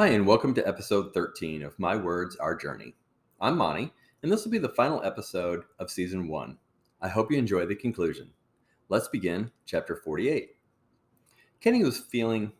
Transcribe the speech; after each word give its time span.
Hi, 0.00 0.06
and 0.06 0.26
welcome 0.26 0.54
to 0.54 0.66
episode 0.66 1.12
13 1.12 1.62
of 1.62 1.78
My 1.78 1.94
Words, 1.94 2.34
Our 2.36 2.54
Journey. 2.54 2.94
I'm 3.38 3.58
Monty, 3.58 3.92
and 4.22 4.32
this 4.32 4.42
will 4.42 4.50
be 4.50 4.56
the 4.56 4.70
final 4.70 5.04
episode 5.04 5.64
of 5.78 5.90
season 5.90 6.26
one. 6.26 6.56
I 7.02 7.08
hope 7.08 7.30
you 7.30 7.36
enjoy 7.36 7.66
the 7.66 7.74
conclusion. 7.74 8.30
Let's 8.88 9.08
begin 9.08 9.50
chapter 9.66 9.96
48. 9.96 10.56
Kenny 11.60 11.84
was 11.84 11.98
feeling 11.98 12.50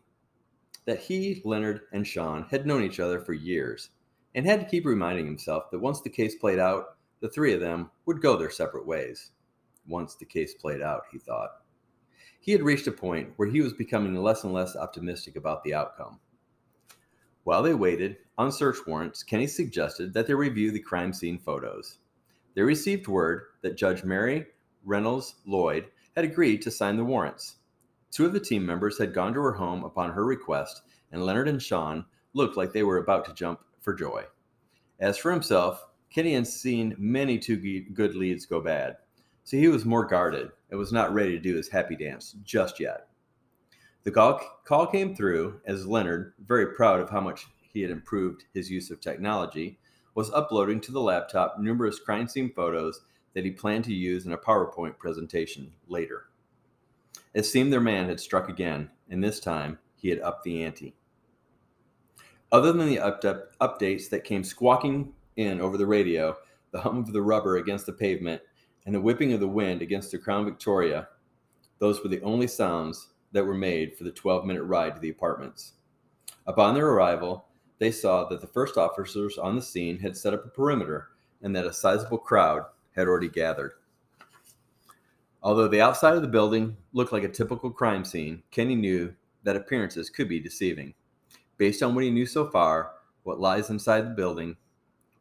that 0.85 0.99
he, 0.99 1.41
Leonard, 1.43 1.81
and 1.91 2.05
Sean 2.05 2.45
had 2.51 2.67
known 2.67 2.83
each 2.83 2.99
other 2.99 3.19
for 3.19 3.33
years 3.33 3.89
and 4.35 4.45
had 4.45 4.59
to 4.59 4.67
keep 4.67 4.85
reminding 4.85 5.25
himself 5.25 5.71
that 5.71 5.79
once 5.79 6.01
the 6.01 6.11
case 6.11 6.35
played 6.35 6.59
out, 6.59 6.97
the 7.21 7.29
three 7.29 7.55
of 7.55 7.59
them 7.59 7.89
would 8.05 8.21
go 8.21 8.37
their 8.37 8.51
separate 8.51 8.85
ways. 8.85 9.31
Once 9.87 10.13
the 10.13 10.25
case 10.25 10.53
played 10.53 10.83
out, 10.83 11.05
he 11.11 11.17
thought. 11.17 11.63
He 12.39 12.51
had 12.51 12.61
reached 12.61 12.85
a 12.85 12.91
point 12.91 13.31
where 13.37 13.49
he 13.49 13.61
was 13.61 13.73
becoming 13.73 14.13
less 14.13 14.43
and 14.43 14.53
less 14.53 14.75
optimistic 14.75 15.37
about 15.37 15.63
the 15.63 15.73
outcome. 15.73 16.19
While 17.43 17.63
they 17.63 17.73
waited 17.73 18.17
on 18.37 18.51
search 18.51 18.77
warrants, 18.85 19.23
Kenny 19.23 19.47
suggested 19.47 20.13
that 20.13 20.27
they 20.27 20.33
review 20.33 20.71
the 20.71 20.79
crime 20.79 21.11
scene 21.11 21.39
photos. 21.39 21.97
They 22.53 22.61
received 22.61 23.07
word 23.07 23.43
that 23.61 23.77
Judge 23.77 24.03
Mary 24.03 24.45
Reynolds 24.83 25.35
Lloyd 25.45 25.87
had 26.15 26.25
agreed 26.25 26.61
to 26.63 26.71
sign 26.71 26.97
the 26.97 27.05
warrants. 27.05 27.57
Two 28.11 28.25
of 28.25 28.33
the 28.33 28.39
team 28.39 28.65
members 28.65 28.97
had 28.97 29.13
gone 29.13 29.33
to 29.33 29.39
her 29.41 29.53
home 29.53 29.83
upon 29.83 30.11
her 30.11 30.25
request, 30.25 30.81
and 31.11 31.25
Leonard 31.25 31.47
and 31.47 31.61
Sean 31.61 32.05
looked 32.33 32.57
like 32.57 32.73
they 32.73 32.83
were 32.83 32.97
about 32.97 33.25
to 33.25 33.33
jump 33.33 33.61
for 33.79 33.93
joy. 33.93 34.23
As 34.99 35.17
for 35.17 35.31
himself, 35.31 35.87
Kenny 36.09 36.33
had 36.33 36.45
seen 36.45 36.95
many 36.97 37.39
too 37.39 37.85
good 37.93 38.15
leads 38.15 38.45
go 38.45 38.61
bad, 38.61 38.97
so 39.43 39.57
he 39.57 39.67
was 39.67 39.85
more 39.85 40.05
guarded 40.05 40.51
and 40.69 40.77
was 40.77 40.91
not 40.91 41.13
ready 41.13 41.31
to 41.31 41.39
do 41.39 41.55
his 41.55 41.69
happy 41.69 41.95
dance 41.95 42.35
just 42.43 42.79
yet. 42.79 43.07
The 44.03 44.11
call, 44.11 44.87
came 44.87 45.15
through 45.15 45.61
as 45.65 45.85
Leonard, 45.85 46.33
very 46.43 46.73
proud 46.73 46.99
of 46.99 47.09
how 47.09 47.21
much 47.21 47.45
he 47.61 47.81
had 47.81 47.91
improved 47.91 48.45
his 48.53 48.71
use 48.71 48.89
of 48.89 48.99
technology, 48.99 49.79
was 50.15 50.31
uploading 50.31 50.81
to 50.81 50.91
the 50.91 50.99
laptop 50.99 51.59
numerous 51.59 51.99
crime 51.99 52.27
scene 52.27 52.51
photos 52.51 53.01
that 53.33 53.45
he 53.45 53.51
planned 53.51 53.83
to 53.85 53.93
use 53.93 54.25
in 54.25 54.33
a 54.33 54.37
PowerPoint 54.37 54.97
presentation 54.97 55.71
later. 55.87 56.25
It 57.33 57.45
seemed 57.45 57.71
their 57.71 57.79
man 57.79 58.09
had 58.09 58.19
struck 58.19 58.49
again, 58.49 58.89
and 59.09 59.23
this 59.23 59.39
time 59.39 59.77
he 59.95 60.09
had 60.09 60.19
upped 60.21 60.43
the 60.43 60.63
ante. 60.63 60.95
Other 62.51 62.73
than 62.73 62.87
the 62.87 62.99
up- 62.99 63.55
updates 63.61 64.09
that 64.09 64.23
came 64.23 64.43
squawking 64.43 65.13
in 65.37 65.61
over 65.61 65.77
the 65.77 65.85
radio, 65.85 66.35
the 66.71 66.81
hum 66.81 66.97
of 66.97 67.13
the 67.13 67.21
rubber 67.21 67.57
against 67.57 67.85
the 67.85 67.93
pavement, 67.93 68.41
and 68.85 68.95
the 68.95 69.01
whipping 69.01 69.31
of 69.31 69.39
the 69.39 69.47
wind 69.47 69.81
against 69.81 70.11
the 70.11 70.17
Crown 70.17 70.43
Victoria, 70.43 71.07
those 71.79 72.01
were 72.01 72.09
the 72.09 72.21
only 72.21 72.47
sounds 72.47 73.09
that 73.31 73.45
were 73.45 73.53
made 73.53 73.97
for 73.97 74.03
the 74.03 74.11
12 74.11 74.45
minute 74.45 74.63
ride 74.63 74.95
to 74.95 75.01
the 75.01 75.09
apartments. 75.09 75.73
Upon 76.47 76.73
their 76.73 76.87
arrival, 76.87 77.45
they 77.79 77.91
saw 77.91 78.27
that 78.29 78.41
the 78.41 78.47
first 78.47 78.77
officers 78.77 79.37
on 79.37 79.55
the 79.55 79.61
scene 79.61 79.99
had 79.99 80.17
set 80.17 80.33
up 80.33 80.45
a 80.45 80.49
perimeter 80.49 81.09
and 81.41 81.55
that 81.55 81.65
a 81.65 81.73
sizable 81.73 82.17
crowd 82.17 82.65
had 82.95 83.07
already 83.07 83.29
gathered. 83.29 83.73
Although 85.43 85.67
the 85.67 85.81
outside 85.81 86.15
of 86.15 86.21
the 86.21 86.27
building 86.27 86.77
looked 86.93 87.13
like 87.13 87.23
a 87.23 87.29
typical 87.29 87.71
crime 87.71 88.05
scene, 88.05 88.43
Kenny 88.51 88.75
knew 88.75 89.13
that 89.43 89.55
appearances 89.55 90.09
could 90.09 90.29
be 90.29 90.39
deceiving. 90.39 90.93
Based 91.57 91.81
on 91.81 91.95
what 91.95 92.03
he 92.03 92.11
knew 92.11 92.25
so 92.25 92.47
far, 92.47 92.91
what 93.23 93.39
lies 93.39 93.69
inside 93.69 94.01
the 94.01 94.15
building 94.15 94.55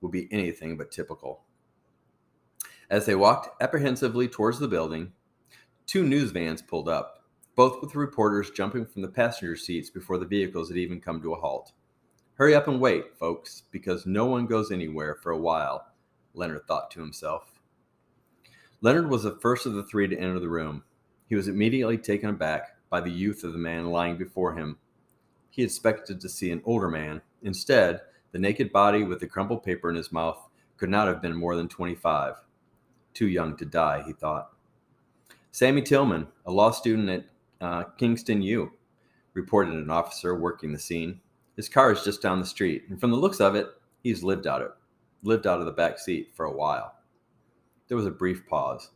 would 0.01 0.13
be 0.13 0.29
anything 0.31 0.77
but 0.77 0.91
typical. 0.91 1.43
As 2.91 3.07
they 3.07 3.15
walked 3.15 3.63
apprehensively 3.63 4.29
towards 4.29 4.59
the 4.59 4.69
building, 4.69 5.13
two 5.87 6.05
news 6.05 6.31
vans 6.31 6.61
pulled 6.61 6.89
up 6.89 7.20
both 7.61 7.83
with 7.83 7.93
the 7.93 7.99
reporters 7.99 8.51
jumping 8.51 8.87
from 8.87 9.03
the 9.03 9.09
passenger 9.09 9.55
seats 9.55 9.91
before 9.91 10.17
the 10.17 10.25
vehicles 10.25 10.71
had 10.71 10.79
even 10.79 10.99
come 10.99 11.21
to 11.21 11.35
a 11.35 11.39
halt. 11.39 11.73
Hurry 12.37 12.55
up 12.55 12.69
and 12.69 12.81
wait, 12.81 13.19
folks, 13.19 13.65
because 13.71 14.07
no 14.07 14.25
one 14.25 14.47
goes 14.47 14.73
anywhere 14.73 15.17
for 15.17 15.33
a 15.33 15.39
while, 15.39 15.85
Leonard 16.33 16.67
thought 16.67 16.91
to 16.91 17.01
himself. 17.01 17.53
Leonard 18.81 19.11
was 19.11 19.25
the 19.25 19.37
first 19.43 19.67
of 19.67 19.75
the 19.75 19.83
three 19.83 20.09
to 20.09 20.17
enter 20.17 20.41
the 20.41 20.49
room. 20.49 20.83
He 21.29 21.35
was 21.35 21.49
immediately 21.49 21.99
taken 21.99 22.31
aback 22.31 22.77
by 22.89 23.03
the 23.03 23.11
youth 23.11 23.45
of 23.45 23.53
the 23.53 23.59
man 23.59 23.91
lying 23.91 24.17
before 24.17 24.55
him. 24.55 24.79
He 25.51 25.63
expected 25.63 26.19
to 26.19 26.31
see 26.31 26.51
an 26.53 26.63
older 26.65 26.89
man. 26.89 27.21
Instead, 27.43 28.01
the 28.33 28.39
naked 28.39 28.73
body 28.73 29.05
with 29.05 29.21
the 29.21 29.27
crumpled 29.27 29.65
paper 29.65 29.91
in 29.91 29.97
his 29.97 30.13
mouth 30.13 30.49
could 30.79 30.89
not 30.89 31.09
have 31.09 31.21
been 31.21 31.37
more 31.37 31.57
than 31.57 31.69
25. 31.69 32.37
Too 33.13 33.29
young 33.29 33.55
to 33.59 33.67
die, 33.67 34.03
he 34.07 34.15
thought. 34.15 34.53
Sammy 35.53 35.83
Tillman, 35.83 36.29
a 36.47 36.53
law 36.53 36.71
student 36.71 37.11
at 37.11 37.25
uh, 37.61 37.85
Kingston 37.99 38.43
U, 38.43 38.73
reported 39.35 39.75
an 39.75 39.91
officer 39.91 40.35
working 40.35 40.73
the 40.73 40.79
scene. 40.79 41.21
His 41.57 41.69
car 41.69 41.93
is 41.93 42.05
just 42.05 42.23
down 42.23 42.41
the 42.41 42.47
street, 42.47 42.85
and 42.89 42.99
from 42.99 43.11
the 43.11 43.17
looks 43.17 43.41
of 43.41 43.55
it, 43.55 43.69
he's 44.03 44.23
lived 44.23 44.47
out 44.47 44.63
it, 44.63 44.71
lived 45.23 45.47
out 45.47 45.61
of 45.61 45.67
the 45.67 45.73
back 45.73 45.99
seat 45.99 46.31
for 46.35 46.47
a 46.47 46.57
while. 46.57 46.95
There 47.89 47.97
was 47.97 48.07
a 48.07 48.11
brief 48.11 48.47
pause. 48.47 48.91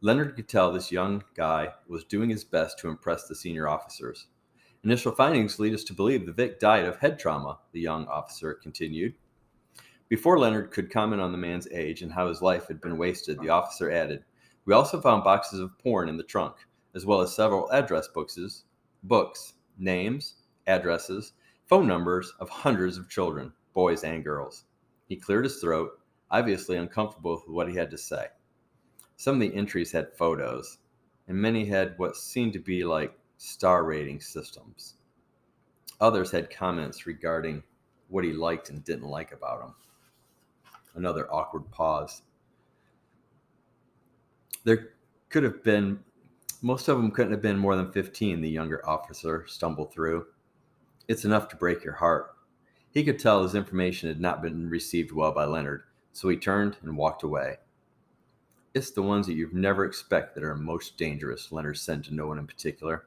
Leonard 0.00 0.36
could 0.36 0.48
tell 0.48 0.72
this 0.72 0.92
young 0.92 1.22
guy 1.34 1.72
was 1.88 2.04
doing 2.04 2.30
his 2.30 2.44
best 2.44 2.78
to 2.78 2.88
impress 2.88 3.26
the 3.26 3.34
senior 3.34 3.68
officers. 3.68 4.26
Initial 4.84 5.12
findings 5.12 5.58
lead 5.58 5.74
us 5.74 5.84
to 5.84 5.92
believe 5.92 6.24
the 6.24 6.32
Vic 6.32 6.60
died 6.60 6.84
of 6.84 6.98
head 6.98 7.18
trauma, 7.18 7.58
the 7.72 7.80
young 7.80 8.06
officer 8.06 8.54
continued. 8.54 9.14
Before 10.08 10.38
Leonard 10.38 10.70
could 10.70 10.90
comment 10.90 11.20
on 11.20 11.32
the 11.32 11.38
man's 11.38 11.68
age 11.72 12.00
and 12.00 12.12
how 12.12 12.28
his 12.28 12.40
life 12.40 12.68
had 12.68 12.80
been 12.80 12.96
wasted, 12.96 13.40
the 13.40 13.50
officer 13.50 13.90
added, 13.90 14.24
We 14.64 14.74
also 14.74 15.00
found 15.00 15.24
boxes 15.24 15.60
of 15.60 15.76
porn 15.78 16.08
in 16.08 16.16
the 16.16 16.22
trunk 16.22 16.54
as 16.94 17.06
well 17.06 17.20
as 17.20 17.34
several 17.34 17.70
address 17.70 18.08
books, 18.08 18.64
books, 19.02 19.54
names, 19.78 20.36
addresses, 20.66 21.32
phone 21.66 21.86
numbers 21.86 22.32
of 22.40 22.48
hundreds 22.48 22.96
of 22.96 23.08
children, 23.08 23.52
boys 23.74 24.04
and 24.04 24.24
girls. 24.24 24.64
He 25.06 25.16
cleared 25.16 25.44
his 25.44 25.60
throat, 25.60 25.98
obviously 26.30 26.76
uncomfortable 26.76 27.34
with 27.34 27.48
what 27.48 27.68
he 27.68 27.76
had 27.76 27.90
to 27.90 27.98
say. 27.98 28.26
Some 29.16 29.34
of 29.34 29.40
the 29.40 29.54
entries 29.54 29.92
had 29.92 30.16
photos, 30.16 30.78
and 31.26 31.36
many 31.36 31.64
had 31.64 31.94
what 31.98 32.16
seemed 32.16 32.52
to 32.54 32.58
be 32.58 32.84
like 32.84 33.18
star 33.36 33.84
rating 33.84 34.20
systems. 34.20 34.94
Others 36.00 36.30
had 36.30 36.50
comments 36.50 37.06
regarding 37.06 37.62
what 38.08 38.24
he 38.24 38.32
liked 38.32 38.70
and 38.70 38.84
didn't 38.84 39.08
like 39.08 39.32
about 39.32 39.62
him. 39.62 39.74
Another 40.94 41.32
awkward 41.32 41.70
pause. 41.70 42.22
There 44.64 44.90
could 45.28 45.42
have 45.42 45.62
been 45.62 46.00
most 46.62 46.88
of 46.88 46.96
them 46.96 47.10
couldn't 47.10 47.32
have 47.32 47.42
been 47.42 47.58
more 47.58 47.76
than 47.76 47.92
15, 47.92 48.40
the 48.40 48.48
younger 48.48 48.86
officer 48.88 49.44
stumbled 49.46 49.92
through. 49.92 50.26
It's 51.06 51.24
enough 51.24 51.48
to 51.48 51.56
break 51.56 51.84
your 51.84 51.94
heart. 51.94 52.34
He 52.90 53.04
could 53.04 53.18
tell 53.18 53.42
his 53.42 53.54
information 53.54 54.08
had 54.08 54.20
not 54.20 54.42
been 54.42 54.68
received 54.68 55.12
well 55.12 55.32
by 55.32 55.44
Leonard, 55.44 55.82
so 56.12 56.28
he 56.28 56.36
turned 56.36 56.76
and 56.82 56.96
walked 56.96 57.22
away. 57.22 57.58
It's 58.74 58.90
the 58.90 59.02
ones 59.02 59.26
that 59.26 59.34
you've 59.34 59.54
never 59.54 59.84
expect 59.84 60.34
that 60.34 60.44
are 60.44 60.54
most 60.54 60.98
dangerous, 60.98 61.52
Leonard 61.52 61.78
said 61.78 62.04
to 62.04 62.14
no 62.14 62.26
one 62.26 62.38
in 62.38 62.46
particular. 62.46 63.04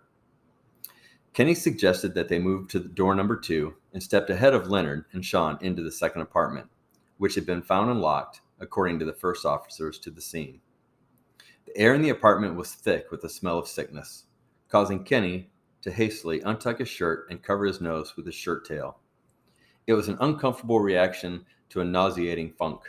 Kenny 1.34 1.54
suggested 1.54 2.14
that 2.14 2.28
they 2.28 2.40
move 2.40 2.68
to 2.70 2.80
door 2.80 3.16
number 3.16 3.38
two 3.38 3.76
and 3.94 4.02
stepped 4.02 4.30
ahead 4.30 4.54
of 4.54 4.70
Leonard 4.70 5.06
and 5.14 5.26
Sean 5.26 5.58
into 5.62 5.82
the 5.82 5.92
second 5.92 6.22
apartment, 6.22 6.70
which 7.18 7.36
had 7.36 7.46
been 7.46 7.62
found 7.62 7.90
unlocked, 7.90 8.42
according 8.60 9.00
to 9.00 9.06
the 9.06 9.14
first 9.14 9.46
officers 9.46 9.98
to 10.00 10.10
the 10.10 10.22
scene. 10.22 10.62
The 11.74 11.80
air 11.84 11.94
in 11.94 12.02
the 12.02 12.10
apartment 12.10 12.58
was 12.58 12.74
thick 12.74 13.12
with 13.12 13.22
the 13.22 13.30
smell 13.30 13.58
of 13.58 13.66
sickness, 13.66 14.26
causing 14.68 15.06
Kenny 15.06 15.52
to 15.84 15.90
hastily 15.90 16.42
untuck 16.42 16.80
his 16.80 16.90
shirt 16.90 17.28
and 17.30 17.42
cover 17.42 17.64
his 17.64 17.80
nose 17.80 18.18
with 18.18 18.26
his 18.26 18.36
shirt 18.36 18.66
tail. 18.66 19.00
It 19.88 19.94
was 19.94 20.10
an 20.10 20.18
uncomfortable 20.20 20.82
reaction 20.82 21.46
to 21.70 21.80
a 21.80 21.86
nauseating 21.86 22.52
funk. 22.52 22.82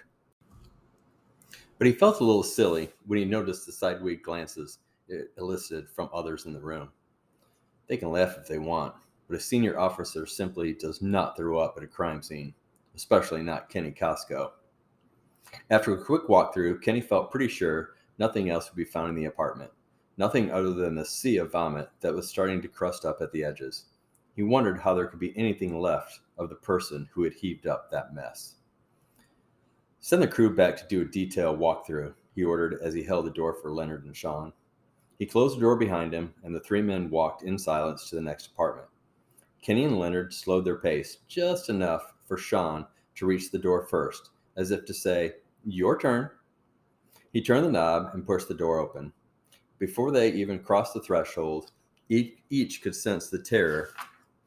But 1.79 1.87
he 1.87 1.93
felt 1.93 2.19
a 2.19 2.25
little 2.25 2.43
silly 2.43 2.93
when 3.07 3.21
he 3.21 3.25
noticed 3.25 3.67
the 3.67 3.73
sideways 3.73 4.19
glances 4.21 4.79
it 5.07 5.31
elicited 5.39 5.89
from 5.89 6.11
others 6.13 6.47
in 6.47 6.53
the 6.53 6.59
room. 6.59 6.89
They 7.87 7.97
can 7.97 8.11
laugh 8.11 8.37
if 8.37 8.49
they 8.49 8.59
want, 8.59 8.97
but 9.29 9.37
a 9.37 9.41
senior 9.41 9.79
officer 9.79 10.27
simply 10.27 10.75
does 10.75 11.01
not 11.01 11.37
throw 11.37 11.61
up 11.61 11.75
at 11.77 11.85
a 11.85 11.87
crime 11.87 12.21
scene, 12.21 12.53
especially 12.97 13.45
not 13.45 13.69
Kenny 13.69 13.93
Costco. 13.93 14.51
After 15.71 15.95
a 15.95 16.05
quick 16.05 16.27
walkthrough, 16.27 16.83
Kenny 16.83 17.01
felt 17.01 17.31
pretty 17.31 17.47
sure 17.47 17.91
Nothing 18.19 18.51
else 18.51 18.71
would 18.71 18.77
be 18.77 18.85
found 18.85 19.11
in 19.11 19.15
the 19.15 19.25
apartment. 19.25 19.71
Nothing 20.17 20.51
other 20.51 20.73
than 20.73 20.95
the 20.95 21.05
sea 21.05 21.39
of 21.39 21.53
vomit 21.53 21.89
that 22.01 22.15
was 22.15 22.29
starting 22.29 22.61
to 22.63 22.69
crust 22.69 23.05
up 23.05 23.21
at 23.21 23.33
the 23.33 23.45
edges. 23.45 23.87
He 24.35 24.43
wondered 24.43 24.81
how 24.81 24.95
there 24.95 25.07
could 25.07 25.19
be 25.19 25.37
anything 25.37 25.79
left 25.79 26.21
of 26.39 26.49
the 26.49 26.55
person 26.55 27.09
who 27.13 27.23
had 27.23 27.35
heaved 27.35 27.67
up 27.67 27.91
that 27.91 28.15
mess. 28.15 28.57
Send 30.01 30.23
the 30.23 30.29
crew 30.29 30.55
back 30.55 30.77
to 30.77 30.87
do 30.89 31.03
a 31.03 31.05
detailed 31.05 31.59
walkthrough, 31.59 32.15
he 32.35 32.45
ordered 32.45 32.81
as 32.83 32.95
he 32.95 33.03
held 33.03 33.27
the 33.27 33.31
door 33.31 33.55
for 33.55 33.73
Leonard 33.73 34.05
and 34.05 34.17
Sean. 34.17 34.53
He 35.19 35.27
closed 35.27 35.57
the 35.57 35.61
door 35.61 35.77
behind 35.77 36.13
him, 36.13 36.35
and 36.43 36.55
the 36.55 36.61
three 36.61 36.83
men 36.83 37.09
walked 37.09 37.43
in 37.43 37.59
silence 37.59 38.09
to 38.09 38.17
the 38.17 38.23
next 38.23 38.47
apartment. 38.47 38.89
Kenny 39.63 39.85
and 39.85 39.99
Leonard 39.99 40.35
slowed 40.35 40.65
their 40.65 40.79
pace 40.79 41.19
just 41.29 41.69
enough 41.69 42.15
for 42.27 42.37
Sean 42.37 42.87
to 43.15 43.27
reach 43.27 43.51
the 43.51 43.59
door 43.59 43.87
first, 43.87 44.31
as 44.57 44.71
if 44.71 44.85
to 44.87 44.95
say, 44.95 45.35
Your 45.65 45.99
turn. 45.99 46.31
He 47.33 47.43
turned 47.43 47.65
the 47.65 47.73
knob 47.73 48.11
and 48.13 48.27
pushed 48.27 48.49
the 48.49 48.55
door 48.55 48.79
open. 48.79 49.13
Before 49.79 50.11
they 50.11 50.33
even 50.33 50.59
crossed 50.59 50.95
the 50.95 51.01
threshold, 51.01 51.73
each, 52.09 52.83
could 52.83 52.95
sense 52.95 53.29
the 53.29 53.43
terror 53.43 53.91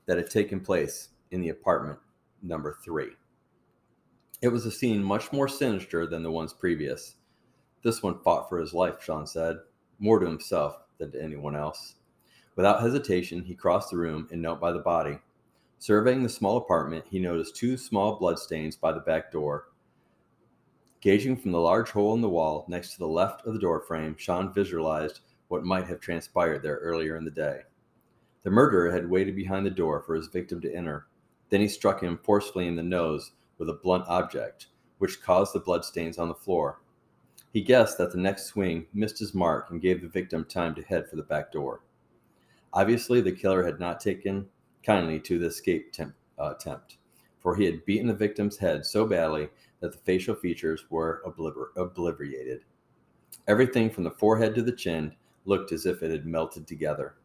that 0.05 0.17
had 0.17 0.29
taken 0.29 0.59
place 0.59 1.09
in 1.31 1.41
the 1.41 1.49
apartment 1.49 1.97
number 2.43 2.77
three. 2.83 3.09
It 4.41 4.49
was 4.49 4.65
a 4.65 4.71
scene 4.71 5.03
much 5.03 5.33
more 5.33 5.47
sinister 5.47 6.05
than 6.05 6.21
the 6.21 6.31
ones 6.31 6.53
previous. 6.53 7.15
This 7.83 8.03
one 8.03 8.19
fought 8.19 8.47
for 8.49 8.59
his 8.59 8.73
life, 8.73 9.01
Sean 9.01 9.25
said, 9.25 9.57
more 9.97 10.19
to 10.19 10.25
himself 10.27 10.77
than 10.99 11.11
to 11.11 11.21
anyone 11.23 11.55
else. 11.55 11.95
Without 12.55 12.81
hesitation, 12.81 13.43
he 13.43 13.55
crossed 13.55 13.91
the 13.91 13.97
room 13.97 14.27
and 14.31 14.41
knelt 14.41 14.61
by 14.61 14.71
the 14.71 14.79
body. 14.79 15.17
Surveying 15.79 16.23
the 16.23 16.29
small 16.29 16.57
apartment, 16.57 17.05
he 17.09 17.19
noticed 17.19 17.55
two 17.55 17.77
small 17.77 18.17
bloodstains 18.17 18.75
by 18.75 18.91
the 18.91 18.99
back 18.99 19.31
door. 19.31 19.69
Gauging 21.05 21.37
from 21.37 21.51
the 21.51 21.59
large 21.59 21.91
hole 21.91 22.15
in 22.15 22.21
the 22.21 22.29
wall 22.29 22.65
next 22.67 22.93
to 22.93 22.97
the 22.97 23.07
left 23.07 23.45
of 23.45 23.53
the 23.53 23.59
doorframe, 23.59 24.15
Sean 24.17 24.51
visualized 24.51 25.19
what 25.49 25.63
might 25.63 25.85
have 25.85 25.99
transpired 25.99 26.63
there 26.63 26.77
earlier 26.77 27.15
in 27.15 27.23
the 27.23 27.29
day. 27.29 27.59
The 28.41 28.49
murderer 28.49 28.91
had 28.91 29.07
waited 29.07 29.35
behind 29.35 29.67
the 29.67 29.69
door 29.69 30.01
for 30.01 30.15
his 30.15 30.29
victim 30.29 30.59
to 30.61 30.73
enter. 30.73 31.05
Then 31.51 31.61
he 31.61 31.67
struck 31.67 32.01
him 32.01 32.17
forcefully 32.23 32.67
in 32.67 32.75
the 32.75 32.81
nose 32.81 33.33
with 33.59 33.69
a 33.69 33.73
blunt 33.83 34.05
object, 34.07 34.69
which 34.97 35.21
caused 35.21 35.53
the 35.53 35.59
bloodstains 35.59 36.17
on 36.17 36.27
the 36.27 36.33
floor. 36.33 36.81
He 37.53 37.61
guessed 37.61 37.99
that 37.99 38.11
the 38.11 38.17
next 38.17 38.45
swing 38.45 38.87
missed 38.91 39.19
his 39.19 39.35
mark 39.35 39.69
and 39.69 39.79
gave 39.79 40.01
the 40.01 40.07
victim 40.07 40.43
time 40.43 40.73
to 40.73 40.81
head 40.81 41.07
for 41.07 41.17
the 41.17 41.21
back 41.21 41.51
door. 41.51 41.83
Obviously, 42.73 43.21
the 43.21 43.31
killer 43.31 43.63
had 43.63 43.79
not 43.79 43.99
taken 43.99 44.47
kindly 44.81 45.19
to 45.19 45.37
the 45.37 45.45
escape 45.45 45.93
temp- 45.93 46.15
uh, 46.39 46.55
attempt, 46.55 46.97
for 47.37 47.55
he 47.55 47.65
had 47.65 47.85
beaten 47.85 48.07
the 48.07 48.15
victim's 48.15 48.57
head 48.57 48.87
so 48.87 49.05
badly 49.05 49.49
that 49.85 49.91
the 49.91 49.99
facial 49.99 50.33
features 50.33 50.85
were 50.89 51.21
obliter- 51.27 51.69
obliterated. 51.77 52.61
Everything 53.47 53.87
from 53.87 54.03
the 54.03 54.09
forehead 54.09 54.55
to 54.55 54.63
the 54.63 54.71
chin 54.71 55.15
looked 55.45 55.71
as 55.71 55.85
if 55.85 56.01
it 56.01 56.09
had 56.09 56.25
melted 56.25 56.65
together. 56.65 57.17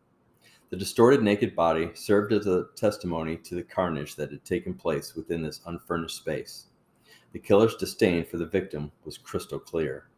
The 0.68 0.76
distorted 0.76 1.22
naked 1.22 1.56
body 1.56 1.90
served 1.94 2.34
as 2.34 2.46
a 2.46 2.66
testimony 2.76 3.38
to 3.38 3.54
the 3.54 3.62
carnage 3.62 4.14
that 4.16 4.30
had 4.30 4.44
taken 4.44 4.74
place 4.74 5.14
within 5.14 5.40
this 5.40 5.62
unfurnished 5.64 6.18
space. 6.18 6.66
The 7.32 7.38
killer's 7.38 7.76
disdain 7.76 8.26
for 8.26 8.36
the 8.36 8.44
victim 8.44 8.92
was 9.06 9.16
crystal 9.16 9.58
clear. 9.58 10.10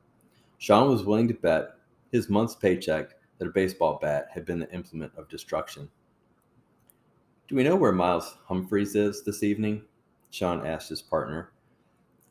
Sean 0.59 0.91
was 0.91 1.05
willing 1.05 1.29
to 1.29 1.35
bet 1.35 1.77
his 2.11 2.29
month's 2.29 2.57
paycheck 2.57 3.11
that 3.39 3.47
a 3.47 3.53
baseball 3.53 4.01
bat 4.03 4.27
had 4.35 4.45
been 4.45 4.59
the 4.59 4.73
implement 4.75 5.13
of 5.17 5.29
destruction. 5.29 5.89
Do 7.47 7.55
we 7.55 7.63
know 7.63 7.77
where 7.77 7.93
Myles 7.93 8.37
Humphreys 8.49 8.97
is 8.97 9.23
this 9.23 9.45
evening? 9.45 9.85
Sean 10.31 10.67
asked 10.67 10.89
his 10.89 11.03
partner 11.03 11.53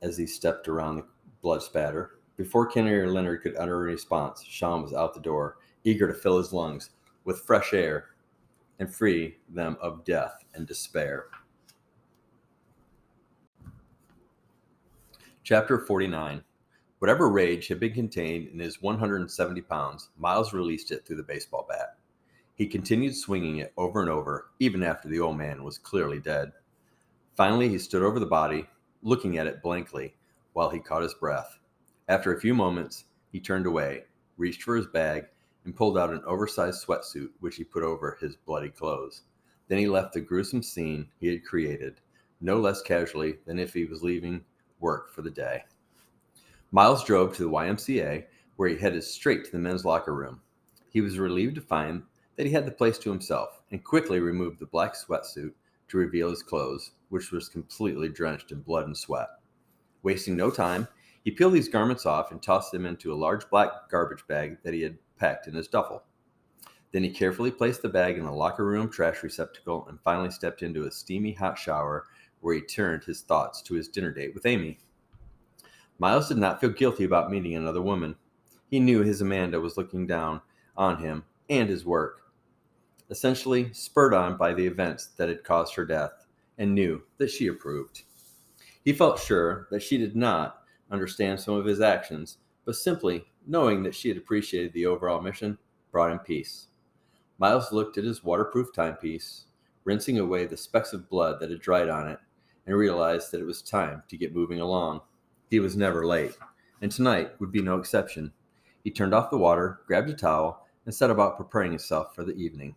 as 0.01 0.18
he 0.18 0.25
stepped 0.25 0.68
around 0.68 0.95
the 0.95 1.06
blood 1.42 1.62
spatter. 1.62 2.19
Before 2.38 2.65
Kennedy 2.65 2.95
or 2.95 3.12
Leonard 3.12 3.42
could 3.42 3.56
utter 3.57 3.75
a 3.75 3.83
response, 3.83 4.44
Sean 4.44 4.81
was 4.81 4.94
out 4.94 5.13
the 5.13 5.19
door, 5.19 5.57
eager 5.83 6.07
to 6.07 6.13
fill 6.13 6.38
his 6.38 6.53
lungs 6.53 6.92
with 7.24 7.42
fresh 7.42 7.74
air 7.74 8.09
and 8.80 8.94
free 8.94 9.38
them 9.50 9.77
of 9.81 10.03
death 10.03 10.44
and 10.56 10.65
despair. 10.65 11.27
Chapter 15.44 15.80
49 15.80 16.44
Whatever 17.00 17.30
rage 17.30 17.68
had 17.68 17.80
been 17.80 17.94
contained 17.94 18.50
in 18.50 18.59
his 18.59 18.80
170 18.80 19.62
pounds, 19.62 20.09
Myles 20.18 20.53
released 20.53 20.92
it 20.92 21.03
through 21.03 21.15
the 21.15 21.24
baseball 21.24 21.65
bat. 21.68 21.98
He 22.53 22.68
continued 22.68 23.15
swinging 23.15 23.57
it 23.57 23.74
over 23.75 24.01
and 24.01 24.09
over, 24.09 24.51
even 24.59 24.83
after 24.83 25.09
the 25.09 25.19
old 25.19 25.36
man 25.36 25.63
was 25.63 25.80
clearly 25.80 26.19
dead. 26.19 26.51
Finally, 27.36 27.69
he 27.69 27.80
stood 27.80 28.03
over 28.03 28.19
the 28.19 28.25
body, 28.27 28.68
looking 29.01 29.38
at 29.38 29.48
it 29.48 29.62
blankly 29.62 30.15
while 30.53 30.69
he 30.69 30.80
caught 30.80 31.03
his 31.03 31.13
breath. 31.13 31.59
After 32.07 32.33
a 32.33 32.39
few 32.39 32.53
moments, 32.53 33.06
he 33.31 33.39
turned 33.39 33.65
away, 33.65 34.03
reached 34.38 34.63
for 34.63 34.75
his 34.75 34.88
bag, 34.88 35.25
and 35.65 35.75
pulled 35.75 35.98
out 35.98 36.12
an 36.12 36.24
oversized 36.25 36.86
sweatsuit 36.86 37.30
which 37.39 37.56
he 37.56 37.63
put 37.63 37.83
over 37.83 38.18
his 38.19 38.36
bloody 38.36 38.69
clothes. 38.69 39.21
Then 39.68 39.77
he 39.77 39.88
left 39.88 40.13
the 40.13 40.21
gruesome 40.21 40.63
scene 40.63 41.07
he 41.19 41.27
had 41.27 41.45
created, 41.45 42.01
no 42.42 42.59
less 42.59 42.81
casually 42.81 43.38
than 43.45 43.59
if 43.59 43.74
he 43.74 43.86
was 43.86 44.03
leaving 44.03 44.44
work 44.80 45.13
for 45.13 45.21
the 45.21 45.30
day. 45.30 45.63
Myles 46.71 47.03
drove 47.03 47.36
to 47.36 47.44
the 47.44 47.50
YMCA, 47.50 48.25
where 48.56 48.69
he 48.69 48.77
headed 48.77 49.03
straight 49.03 49.45
to 49.45 49.51
the 49.51 49.59
men's 49.59 49.86
locker 49.86 50.13
room. 50.13 50.42
He 50.89 51.01
was 51.01 51.19
relieved 51.19 51.56
to 51.56 51.62
find 51.62 52.03
that 52.36 52.45
he 52.45 52.51
had 52.51 52.65
the 52.65 52.71
place 52.71 52.98
to 53.00 53.09
himself 53.09 53.62
and 53.71 53.83
quickly 53.83 54.19
removed 54.19 54.59
the 54.59 54.65
black 54.65 54.95
sweatsuit 54.95 55.53
to 55.89 55.98
reveal 55.98 56.30
his 56.30 56.44
clothes, 56.44 56.92
which 57.11 57.31
was 57.31 57.47
completely 57.47 58.09
drenched 58.09 58.51
in 58.51 58.61
blood 58.61 58.87
and 58.87 58.97
sweat. 58.97 59.27
Wasting 60.01 60.35
no 60.35 60.49
time, 60.49 60.87
he 61.23 61.29
peeled 61.29 61.53
these 61.53 61.69
garments 61.69 62.05
off 62.05 62.31
and 62.31 62.41
tossed 62.41 62.71
them 62.71 62.85
into 62.85 63.13
a 63.13 63.15
large 63.15 63.47
black 63.49 63.69
garbage 63.89 64.25
bag 64.27 64.57
that 64.63 64.73
he 64.73 64.81
had 64.81 64.97
packed 65.17 65.47
in 65.47 65.53
his 65.53 65.67
duffel. 65.67 66.03
Then 66.91 67.03
he 67.03 67.09
carefully 67.09 67.51
placed 67.51 67.81
the 67.81 67.89
bag 67.89 68.17
in 68.17 68.25
the 68.25 68.31
locker 68.31 68.65
room 68.65 68.89
trash 68.89 69.23
receptacle 69.23 69.85
and 69.87 69.99
finally 70.01 70.31
stepped 70.31 70.63
into 70.63 70.85
a 70.85 70.91
steamy 70.91 71.33
hot 71.33 71.57
shower 71.57 72.07
where 72.39 72.55
he 72.55 72.61
turned 72.61 73.03
his 73.03 73.21
thoughts 73.21 73.61
to 73.61 73.75
his 73.75 73.87
dinner 73.87 74.11
date 74.11 74.33
with 74.33 74.45
Amy. 74.45 74.79
Myles 75.99 76.27
did 76.27 76.37
not 76.37 76.59
feel 76.59 76.71
guilty 76.71 77.03
about 77.03 77.29
meeting 77.29 77.55
another 77.55 77.81
woman. 77.81 78.15
He 78.69 78.79
knew 78.79 79.03
his 79.03 79.21
Amanda 79.21 79.59
was 79.59 79.77
looking 79.77 80.07
down 80.07 80.41
on 80.75 80.97
him 80.97 81.23
and 81.49 81.69
his 81.69 81.85
work, 81.85 82.21
essentially 83.09 83.71
spurred 83.73 84.13
on 84.13 84.37
by 84.37 84.53
the 84.53 84.65
events 84.65 85.07
that 85.17 85.29
had 85.29 85.43
caused 85.43 85.75
her 85.75 85.85
death, 85.85 86.20
and 86.61 86.75
knew 86.75 87.01
that 87.17 87.31
she 87.31 87.47
approved. 87.47 88.03
He 88.85 88.93
felt 88.93 89.19
sure 89.19 89.67
that 89.71 89.81
she 89.81 89.97
did 89.97 90.15
not 90.15 90.61
understand 90.91 91.39
some 91.39 91.55
of 91.55 91.65
his 91.65 91.81
actions, 91.81 92.37
but 92.65 92.75
simply 92.75 93.25
knowing 93.47 93.81
that 93.81 93.95
she 93.95 94.09
had 94.09 94.17
appreciated 94.17 94.71
the 94.71 94.85
overall 94.85 95.21
mission 95.21 95.57
brought 95.91 96.11
him 96.11 96.19
peace. 96.19 96.67
Myles 97.39 97.71
looked 97.71 97.97
at 97.97 98.03
his 98.03 98.23
waterproof 98.23 98.67
timepiece, 98.75 99.45
rinsing 99.85 100.19
away 100.19 100.45
the 100.45 100.55
specks 100.55 100.93
of 100.93 101.09
blood 101.09 101.39
that 101.39 101.49
had 101.49 101.61
dried 101.61 101.89
on 101.89 102.07
it, 102.07 102.19
and 102.67 102.75
realized 102.75 103.31
that 103.31 103.41
it 103.41 103.47
was 103.47 103.63
time 103.63 104.03
to 104.07 104.15
get 104.15 104.35
moving 104.35 104.59
along. 104.59 105.01
He 105.49 105.59
was 105.59 105.75
never 105.75 106.05
late, 106.05 106.37
and 106.79 106.91
tonight 106.91 107.31
would 107.39 107.51
be 107.51 107.63
no 107.63 107.79
exception. 107.79 108.33
He 108.83 108.91
turned 108.91 109.15
off 109.15 109.31
the 109.31 109.37
water, 109.39 109.79
grabbed 109.87 110.11
a 110.11 110.13
towel, 110.13 110.67
and 110.85 110.93
set 110.93 111.09
about 111.09 111.37
preparing 111.37 111.71
himself 111.71 112.13
for 112.13 112.23
the 112.23 112.35
evening. 112.35 112.75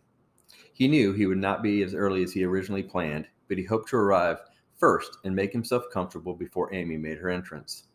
He 0.73 0.87
knew 0.87 1.13
he 1.13 1.27
would 1.27 1.37
not 1.37 1.61
be 1.61 1.83
as 1.83 1.93
early 1.93 2.23
as 2.23 2.33
he 2.33 2.43
originally 2.43 2.81
planned, 2.81 3.27
but 3.47 3.57
he 3.57 3.63
hoped 3.63 3.89
to 3.89 3.97
arrive 3.97 4.39
first 4.77 5.17
and 5.23 5.35
make 5.35 5.51
himself 5.51 5.85
comfortable 5.91 6.33
before 6.33 6.73
Amy 6.73 6.97
made 6.97 7.17
her 7.17 7.29
entrance. 7.29 7.85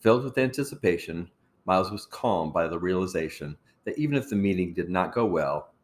Filled 0.00 0.24
with 0.24 0.38
anticipation, 0.38 1.30
Myles 1.66 1.90
was 1.90 2.06
calmed 2.06 2.52
by 2.52 2.68
the 2.68 2.78
realization 2.78 3.56
that 3.84 3.98
even 3.98 4.16
if 4.16 4.28
the 4.28 4.36
meeting 4.36 4.72
did 4.72 4.88
not 4.88 5.14
go 5.14 5.24
well, 5.24 5.74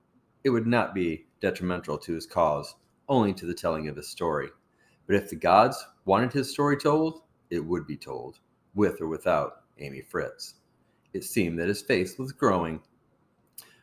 it 0.45 0.51
would 0.51 0.67
not 0.67 0.95
be 0.95 1.27
detrimental 1.41 1.99
to 1.99 2.15
his 2.15 2.27
cause, 2.27 2.77
only 3.09 3.33
to 3.35 3.47
the 3.47 3.55
telling 3.55 3.89
of 3.89 3.97
his 3.97 4.09
story. 4.09 4.49
But 5.07 5.17
if 5.17 5.29
the 5.31 5.37
gods 5.37 5.87
wanted 6.05 6.33
his 6.33 6.51
story 6.51 6.77
told, 6.77 7.23
it 7.51 7.61
would 7.61 7.87
be 7.87 7.97
told, 7.97 8.39
with 8.75 9.01
or 9.01 9.09
without 9.09 9.63
Amy 9.79 10.03
Fritz. 10.03 10.55
It 11.13 11.25
seemed 11.25 11.59
that 11.59 11.69
his 11.69 11.83
face 11.83 12.19
was 12.19 12.33
growing. 12.33 12.81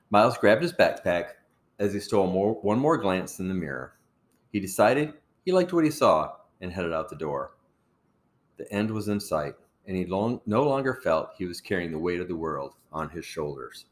Myles 0.09 0.37
grabbed 0.37 0.61
his 0.61 0.73
backpack 0.73 1.31
as 1.79 1.93
he 1.93 1.99
stole 1.99 2.27
more, 2.27 2.53
one 2.61 2.79
more 2.79 2.97
glance 2.97 3.39
in 3.39 3.47
the 3.47 3.53
mirror. 3.53 3.97
He 4.51 4.59
decided 4.59 5.13
he 5.43 5.51
liked 5.51 5.73
what 5.73 5.83
he 5.83 5.91
saw 5.91 6.33
and 6.61 6.71
headed 6.71 6.93
out 6.93 7.09
the 7.09 7.15
door. 7.15 7.55
The 8.57 8.71
end 8.71 8.91
was 8.91 9.07
in 9.07 9.19
sight, 9.19 9.55
and 9.85 9.97
he 9.97 10.05
long, 10.05 10.41
no 10.45 10.63
longer 10.63 10.93
felt 10.93 11.31
he 11.37 11.45
was 11.45 11.61
carrying 11.61 11.91
the 11.91 11.99
weight 11.99 12.21
of 12.21 12.27
the 12.27 12.35
world 12.35 12.75
on 12.91 13.09
his 13.09 13.25
shoulders. 13.25 13.85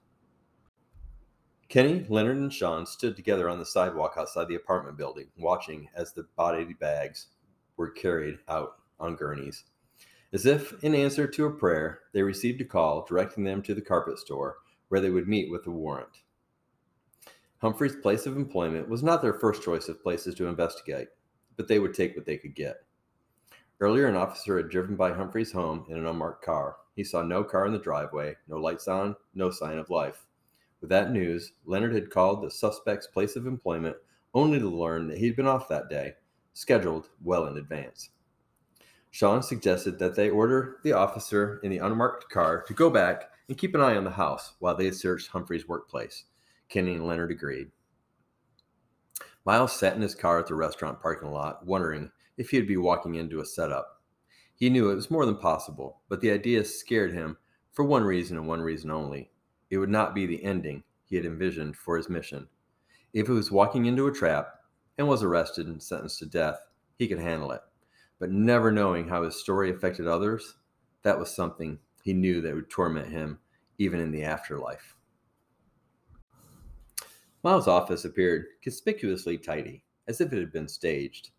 Kenny, 1.68 2.06
Leonard, 2.10 2.38
and 2.38 2.52
Sean 2.52 2.86
stood 2.86 3.16
together 3.16 3.50
on 3.50 3.58
the 3.58 3.66
sidewalk 3.66 4.16
outside 4.18 4.48
the 4.48 4.56
apartment 4.56 4.98
building, 4.98 5.28
watching 5.38 5.88
as 5.96 6.12
the 6.12 6.28
body 6.36 6.74
bags 6.80 7.28
were 7.78 7.90
carried 7.90 8.40
out 8.50 8.74
on 9.00 9.16
gurneys. 9.16 9.64
As 10.34 10.46
if 10.46 10.82
in 10.84 10.94
answer 10.94 11.28
to 11.28 11.46
a 11.46 11.52
prayer, 11.52 12.00
they 12.14 12.24
received 12.24 12.62
a 12.62 12.66
call 12.66 13.06
directing 13.06 13.44
them 13.44 13.62
to 13.64 13.74
the 13.74 13.82
carpet 13.82 14.20
store 14.20 14.58
where 14.90 15.02
they 15.02 15.10
would 15.10 15.28
meet 15.28 15.50
with 15.50 15.64
the 15.64 15.72
warrant. 15.72 16.22
Humphrey's 17.60 17.96
place 17.96 18.26
of 18.26 18.36
employment 18.36 18.90
was 18.90 19.04
not 19.04 19.22
their 19.22 19.34
first 19.34 19.64
choice 19.64 19.88
of 19.88 20.04
places 20.04 20.36
to 20.36 20.48
investigate, 20.48 21.08
but 21.62 21.68
they 21.68 21.78
would 21.78 21.94
take 21.94 22.16
what 22.16 22.26
they 22.26 22.38
could 22.38 22.56
get. 22.56 22.78
Earlier, 23.80 24.08
an 24.08 24.16
officer 24.16 24.58
had 24.58 24.70
driven 24.70 24.96
by 24.96 25.14
Humphrey's 25.14 25.52
home 25.52 25.86
in 25.90 25.96
an 25.96 26.08
unmarked 26.08 26.44
car. 26.44 26.78
He 26.96 27.04
saw 27.04 27.22
no 27.22 27.44
car 27.44 27.68
in 27.68 27.72
the 27.72 27.78
driveway, 27.78 28.36
no 28.48 28.58
lights 28.58 28.88
on, 28.88 29.16
no 29.36 29.52
sign 29.52 29.78
of 29.78 29.92
life. 29.92 30.26
With 30.80 30.90
that 30.90 31.12
news, 31.12 31.52
Leonard 31.66 31.94
had 31.94 32.10
called 32.10 32.42
the 32.42 32.50
suspect's 32.50 33.06
place 33.06 33.36
of 33.36 33.46
employment 33.46 33.96
only 34.34 34.58
to 34.58 34.68
learn 34.68 35.08
that 35.08 35.20
he'd 35.20 35.36
been 35.36 35.46
off 35.46 35.68
that 35.68 35.88
day, 35.88 36.14
scheduled 36.54 37.10
well 37.24 37.46
in 37.46 37.58
advance. 37.58 38.10
Sean 39.12 39.44
suggested 39.44 40.00
that 40.00 40.16
they 40.16 40.32
order 40.32 40.78
the 40.84 40.94
officer 40.94 41.60
in 41.62 41.70
the 41.70 41.78
unmarked 41.78 42.28
car 42.32 42.64
to 42.64 42.74
go 42.74 42.90
back 42.90 43.30
and 43.50 43.58
keep 43.60 43.76
an 43.76 43.82
eye 43.82 43.98
on 43.98 44.04
the 44.04 44.10
house 44.10 44.54
while 44.58 44.76
they 44.76 44.90
searched 44.90 45.28
Humphrey's 45.28 45.68
workplace. 45.68 46.26
Kenny 46.70 46.96
and 46.96 47.06
Leonard 47.06 47.30
agreed. 47.30 47.70
Myles 49.46 49.74
sat 49.74 49.96
in 49.96 50.02
his 50.02 50.16
car 50.16 50.40
at 50.40 50.48
the 50.48 50.56
restaurant 50.56 51.02
parking 51.02 51.32
lot, 51.32 51.66
wondering 51.66 52.12
if 52.38 52.50
he'd 52.50 52.68
be 52.68 52.78
walking 52.78 53.16
into 53.16 53.40
a 53.40 53.46
setup. 53.46 54.02
He 54.56 54.70
knew 54.70 54.90
it 54.90 54.96
was 54.96 55.12
more 55.12 55.26
than 55.26 55.38
possible, 55.38 56.02
but 56.10 56.22
the 56.22 56.32
idea 56.32 56.64
scared 56.64 57.14
him 57.14 57.38
for 57.72 57.84
one 57.84 58.04
reason 58.04 58.38
and 58.38 58.48
one 58.48 58.62
reason 58.62 58.92
only. 58.92 59.32
It 59.70 59.78
would 59.78 59.90
not 59.90 60.14
be 60.14 60.26
the 60.26 60.44
ending 60.44 60.84
he 61.06 61.16
had 61.16 61.26
envisioned 61.26 61.76
for 61.76 61.98
his 61.98 62.10
mission. 62.10 62.48
If 63.14 63.28
he 63.28 63.34
was 63.34 63.52
walking 63.52 63.86
into 63.86 64.08
a 64.08 64.14
trap 64.14 64.60
and 64.98 65.08
was 65.08 65.24
arrested 65.24 65.68
and 65.68 65.82
sentenced 65.82 66.20
to 66.20 66.26
death, 66.26 66.60
he 66.98 67.08
could 67.08 67.20
handle 67.20 67.52
it 67.52 67.62
but 68.22 68.30
never 68.30 68.72
knowing 68.72 69.08
how 69.08 69.24
his 69.24 69.36
story 69.36 69.72
affected 69.72 70.08
others, 70.08 70.54
that 71.02 71.18
was 71.18 71.36
something 71.36 71.80
he 72.04 72.14
knew 72.14 72.40
that 72.40 72.54
would 72.54 72.70
torment 72.70 73.10
him 73.10 73.40
even 73.80 74.00
in 74.00 74.12
the 74.12 74.24
afterlife. 74.24 74.96
Myles' 77.44 77.68
office 77.68 78.06
appeared 78.06 78.46
conspicuously 78.62 79.38
tidy, 79.38 79.84
as 80.08 80.22
if 80.22 80.32
it 80.32 80.38
had 80.38 80.52
been 80.52 80.68
staged. 80.68 81.32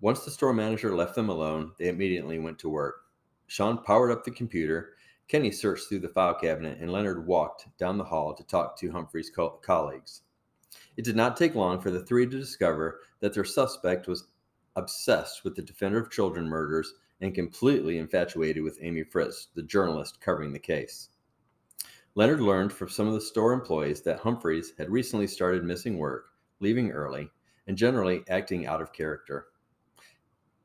Once 0.00 0.24
the 0.24 0.30
store 0.30 0.54
manager 0.54 0.96
left 0.96 1.14
them 1.14 1.28
alone, 1.28 1.72
they 1.78 1.88
immediately 1.88 2.38
went 2.38 2.58
to 2.60 2.70
work. 2.70 3.02
Sean 3.46 3.82
powered 3.82 4.10
up 4.10 4.24
the 4.24 4.30
computer, 4.30 4.94
Kenny 5.28 5.50
searched 5.50 5.88
through 5.88 5.98
the 5.98 6.08
file 6.08 6.34
cabinet, 6.34 6.78
and 6.80 6.90
Leonard 6.90 7.26
walked 7.26 7.68
down 7.76 7.98
the 7.98 8.04
hall 8.04 8.34
to 8.34 8.42
talk 8.44 8.78
to 8.78 8.90
Humphrey's 8.90 9.28
co- 9.28 9.60
colleagues. 9.62 10.22
It 10.96 11.04
did 11.04 11.16
not 11.16 11.36
take 11.36 11.54
long 11.54 11.80
for 11.80 11.90
the 11.90 12.04
three 12.04 12.26
to 12.26 12.38
discover 12.38 13.00
that 13.20 13.34
their 13.34 13.44
suspect 13.44 14.08
was 14.08 14.28
obsessed 14.76 15.44
with 15.44 15.54
the 15.54 15.62
Defender 15.62 15.98
of 15.98 16.10
Children 16.10 16.48
murders 16.48 16.94
and 17.20 17.34
completely 17.34 17.98
infatuated 17.98 18.62
with 18.62 18.78
Amy 18.80 19.04
Fritz, 19.04 19.48
the 19.54 19.62
journalist 19.62 20.20
covering 20.22 20.54
the 20.54 20.58
case. 20.58 21.09
Leonard 22.16 22.40
learned 22.40 22.72
from 22.72 22.88
some 22.88 23.06
of 23.06 23.14
the 23.14 23.20
store 23.20 23.52
employees 23.52 24.02
that 24.02 24.18
Humphreys 24.20 24.72
had 24.76 24.90
recently 24.90 25.26
started 25.26 25.64
missing 25.64 25.96
work, 25.96 26.30
leaving 26.58 26.90
early, 26.90 27.30
and 27.66 27.76
generally 27.76 28.24
acting 28.28 28.66
out 28.66 28.82
of 28.82 28.92
character. 28.92 29.46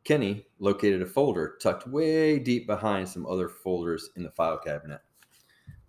Kenny 0.03 0.47
located 0.59 1.01
a 1.01 1.05
folder 1.05 1.57
tucked 1.61 1.87
way 1.87 2.39
deep 2.39 2.65
behind 2.65 3.07
some 3.07 3.25
other 3.25 3.47
folders 3.47 4.09
in 4.15 4.23
the 4.23 4.31
file 4.31 4.57
cabinet. 4.57 5.01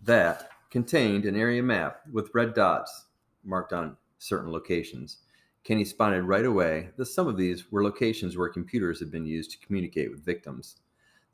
That 0.01 0.49
contained 0.69 1.25
an 1.25 1.35
area 1.35 1.63
map 1.63 2.01
with 2.11 2.33
red 2.33 2.53
dots 2.53 3.05
marked 3.43 3.73
on 3.73 3.97
certain 4.19 4.51
locations. 4.51 5.17
Kenny 5.63 5.85
spotted 5.85 6.23
right 6.23 6.45
away 6.45 6.89
that 6.97 7.05
some 7.05 7.27
of 7.27 7.37
these 7.37 7.71
were 7.71 7.83
locations 7.83 8.37
where 8.37 8.49
computers 8.49 8.99
had 8.99 9.11
been 9.11 9.25
used 9.25 9.51
to 9.51 9.65
communicate 9.65 10.11
with 10.11 10.25
victims. 10.25 10.77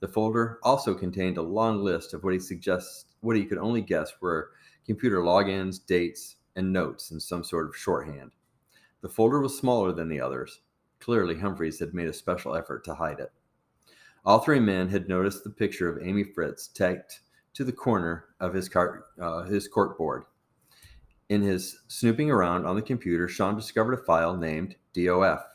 The 0.04 0.10
folder 0.10 0.60
also 0.64 0.94
contained 0.96 1.38
a 1.38 1.42
long 1.42 1.82
list 1.82 2.14
of 2.14 2.26
what 2.26 2.34
he 2.34 2.40
suggests 2.40 3.06
what 3.22 3.38
he 3.38 3.46
could 3.46 3.58
only 3.58 3.80
guess 3.80 4.12
were 4.20 4.52
computer 4.86 5.20
logins, 5.20 5.80
dates, 5.80 6.36
and 6.58 6.74
notes 6.74 7.12
in 7.12 7.22
some 7.22 7.42
sort 7.42 7.70
of 7.70 7.78
shorthand. 7.78 8.32
The 9.00 9.08
folder 9.08 9.40
was 9.40 9.58
smaller 9.58 9.94
than 9.94 10.10
the 10.10 10.20
others, 10.20 10.60
Clearly, 11.00 11.40
Humphreys 11.40 11.80
had 11.80 11.94
made 11.94 12.10
a 12.10 12.14
special 12.14 12.54
effort 12.54 12.84
to 12.84 12.96
hide 12.96 13.22
it. 13.22 13.32
All 14.26 14.40
three 14.40 14.60
men 14.60 14.90
had 14.90 15.08
noticed 15.08 15.46
the 15.46 15.50
picture 15.50 15.88
of 15.88 16.06
Amy 16.06 16.26
Fritz 16.26 16.68
tacked 16.68 17.22
to 17.54 17.64
the 17.64 17.72
corner 17.72 18.26
of 18.42 18.54
his, 18.54 18.70
uh, 18.76 19.44
his 19.44 19.70
court 19.70 19.98
board. 19.98 20.26
In 21.30 21.42
his 21.42 21.80
snooping 21.88 22.30
around 22.30 22.66
on 22.66 22.76
the 22.76 22.82
computer, 22.82 23.30
Sean 23.30 23.56
discovered 23.56 23.94
a 23.94 24.04
file 24.04 24.36
named 24.36 24.76
DOF, 24.92 25.46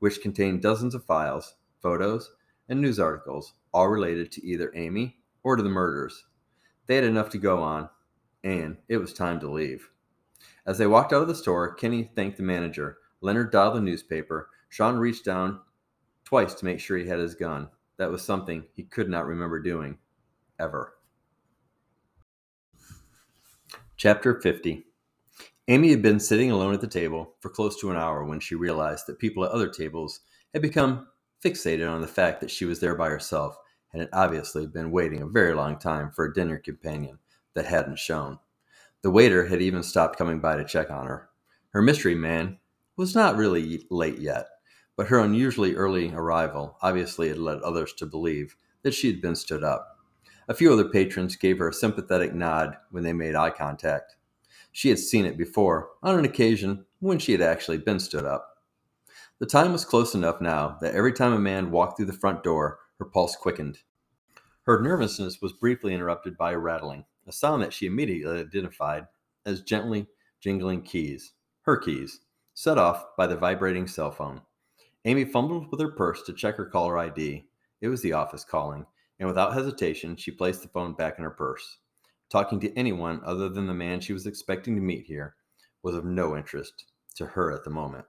which 0.00 0.20
contained 0.20 0.62
dozens 0.62 0.96
of 0.96 1.04
files, 1.04 1.54
photos, 1.80 2.32
and 2.68 2.80
news 2.80 2.98
articles, 2.98 3.54
all 3.72 3.88
related 3.88 4.32
to 4.32 4.46
either 4.46 4.72
Amy 4.74 5.18
or 5.42 5.56
to 5.56 5.62
the 5.62 5.68
murders. 5.68 6.24
They 6.86 6.96
had 6.96 7.04
enough 7.04 7.30
to 7.30 7.38
go 7.38 7.62
on, 7.62 7.88
and 8.42 8.76
it 8.88 8.98
was 8.98 9.12
time 9.12 9.40
to 9.40 9.50
leave. 9.50 9.90
As 10.66 10.78
they 10.78 10.86
walked 10.86 11.12
out 11.12 11.22
of 11.22 11.28
the 11.28 11.34
store, 11.34 11.74
Kenny 11.74 12.10
thanked 12.14 12.36
the 12.36 12.42
manager. 12.42 12.98
Leonard 13.20 13.52
dialed 13.52 13.76
the 13.76 13.80
newspaper, 13.80 14.50
Sean 14.68 14.96
reached 14.96 15.24
down 15.24 15.60
twice 16.24 16.54
to 16.54 16.64
make 16.64 16.80
sure 16.80 16.98
he 16.98 17.06
had 17.06 17.18
his 17.18 17.34
gun. 17.34 17.68
That 17.96 18.10
was 18.10 18.22
something 18.22 18.64
he 18.72 18.82
could 18.82 19.08
not 19.08 19.26
remember 19.26 19.60
doing, 19.60 19.98
ever. 20.58 20.94
Chapter 23.96 24.40
50 24.40 24.84
Amy 25.68 25.90
had 25.90 26.02
been 26.02 26.18
sitting 26.20 26.50
alone 26.50 26.74
at 26.74 26.80
the 26.80 26.86
table 26.86 27.36
for 27.40 27.48
close 27.48 27.80
to 27.80 27.90
an 27.90 27.96
hour 27.96 28.24
when 28.24 28.40
she 28.40 28.54
realized 28.54 29.06
that 29.06 29.18
people 29.18 29.44
at 29.44 29.52
other 29.52 29.68
tables 29.68 30.20
had 30.52 30.60
become 30.60 31.06
fixated 31.44 31.90
on 31.90 32.00
the 32.00 32.06
fact 32.06 32.40
that 32.40 32.50
she 32.50 32.64
was 32.64 32.80
there 32.80 32.94
by 32.94 33.08
herself 33.08 33.56
and 33.92 34.00
had 34.00 34.10
obviously 34.12 34.66
been 34.66 34.90
waiting 34.90 35.22
a 35.22 35.26
very 35.26 35.54
long 35.54 35.78
time 35.78 36.10
for 36.10 36.24
a 36.24 36.32
dinner 36.32 36.58
companion 36.58 37.18
that 37.54 37.66
hadn't 37.66 37.98
shown. 37.98 38.38
The 39.02 39.10
waiter 39.10 39.46
had 39.46 39.60
even 39.60 39.82
stopped 39.82 40.16
coming 40.16 40.40
by 40.40 40.56
to 40.56 40.64
check 40.64 40.90
on 40.90 41.06
her. 41.06 41.28
Her 41.70 41.82
mystery 41.82 42.14
man 42.14 42.58
was 42.96 43.14
not 43.14 43.36
really 43.36 43.86
late 43.90 44.18
yet, 44.18 44.46
but 44.96 45.08
her 45.08 45.18
unusually 45.18 45.74
early 45.74 46.12
arrival 46.12 46.78
obviously 46.80 47.28
had 47.28 47.38
led 47.38 47.60
others 47.60 47.92
to 47.94 48.06
believe 48.06 48.56
that 48.82 48.94
she 48.94 49.08
had 49.08 49.20
been 49.20 49.36
stood 49.36 49.62
up. 49.62 49.98
A 50.48 50.54
few 50.54 50.72
other 50.72 50.88
patrons 50.88 51.36
gave 51.36 51.58
her 51.58 51.68
a 51.68 51.72
sympathetic 51.72 52.34
nod 52.34 52.76
when 52.90 53.02
they 53.02 53.12
made 53.12 53.34
eye 53.34 53.50
contact. 53.50 54.16
She 54.72 54.88
had 54.88 54.98
seen 54.98 55.24
it 55.24 55.38
before, 55.38 55.90
on 56.02 56.18
an 56.18 56.24
occasion 56.24 56.84
when 57.00 57.18
she 57.18 57.32
had 57.32 57.40
actually 57.40 57.78
been 57.78 58.00
stood 58.00 58.24
up. 58.24 58.53
The 59.40 59.46
time 59.46 59.72
was 59.72 59.84
close 59.84 60.14
enough 60.14 60.40
now 60.40 60.78
that 60.80 60.94
every 60.94 61.12
time 61.12 61.32
a 61.32 61.38
man 61.40 61.72
walked 61.72 61.96
through 61.96 62.06
the 62.06 62.12
front 62.12 62.44
door, 62.44 62.78
her 63.00 63.04
pulse 63.04 63.34
quickened. 63.34 63.78
Her 64.62 64.80
nervousness 64.80 65.42
was 65.42 65.52
briefly 65.52 65.92
interrupted 65.92 66.38
by 66.38 66.52
a 66.52 66.58
rattling, 66.58 67.04
a 67.26 67.32
sound 67.32 67.60
that 67.62 67.72
she 67.72 67.86
immediately 67.86 68.38
identified 68.38 69.08
as 69.44 69.62
gently 69.62 70.06
jingling 70.40 70.82
keys, 70.82 71.32
her 71.62 71.76
keys, 71.76 72.20
set 72.54 72.78
off 72.78 73.04
by 73.16 73.26
the 73.26 73.36
vibrating 73.36 73.88
cell 73.88 74.12
phone. 74.12 74.40
Amy 75.04 75.24
fumbled 75.24 75.68
with 75.70 75.80
her 75.80 75.90
purse 75.90 76.22
to 76.22 76.32
check 76.32 76.56
her 76.56 76.66
caller 76.66 76.96
ID. 76.96 77.44
It 77.80 77.88
was 77.88 78.02
the 78.02 78.12
office 78.12 78.44
calling, 78.44 78.86
and 79.18 79.26
without 79.26 79.52
hesitation, 79.52 80.14
she 80.14 80.30
placed 80.30 80.62
the 80.62 80.68
phone 80.68 80.94
back 80.94 81.18
in 81.18 81.24
her 81.24 81.30
purse. 81.30 81.78
Talking 82.30 82.60
to 82.60 82.78
anyone 82.78 83.20
other 83.24 83.48
than 83.48 83.66
the 83.66 83.74
man 83.74 84.00
she 84.00 84.12
was 84.12 84.26
expecting 84.26 84.76
to 84.76 84.80
meet 84.80 85.06
here 85.06 85.34
was 85.82 85.96
of 85.96 86.04
no 86.04 86.36
interest 86.36 86.84
to 87.16 87.26
her 87.26 87.50
at 87.50 87.64
the 87.64 87.70
moment. 87.70 88.06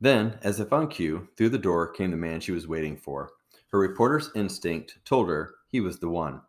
Then, 0.00 0.38
as 0.42 0.60
if 0.60 0.72
on 0.72 0.88
cue, 0.88 1.28
through 1.36 1.48
the 1.50 1.58
door 1.58 1.88
came 1.88 2.10
the 2.10 2.16
man 2.16 2.40
she 2.40 2.52
was 2.52 2.68
waiting 2.68 2.96
for. 2.96 3.30
Her 3.68 3.78
reporter's 3.78 4.30
instinct 4.34 4.98
told 5.04 5.28
her 5.28 5.54
he 5.68 5.80
was 5.80 5.98
the 5.98 6.08
one. 6.08 6.42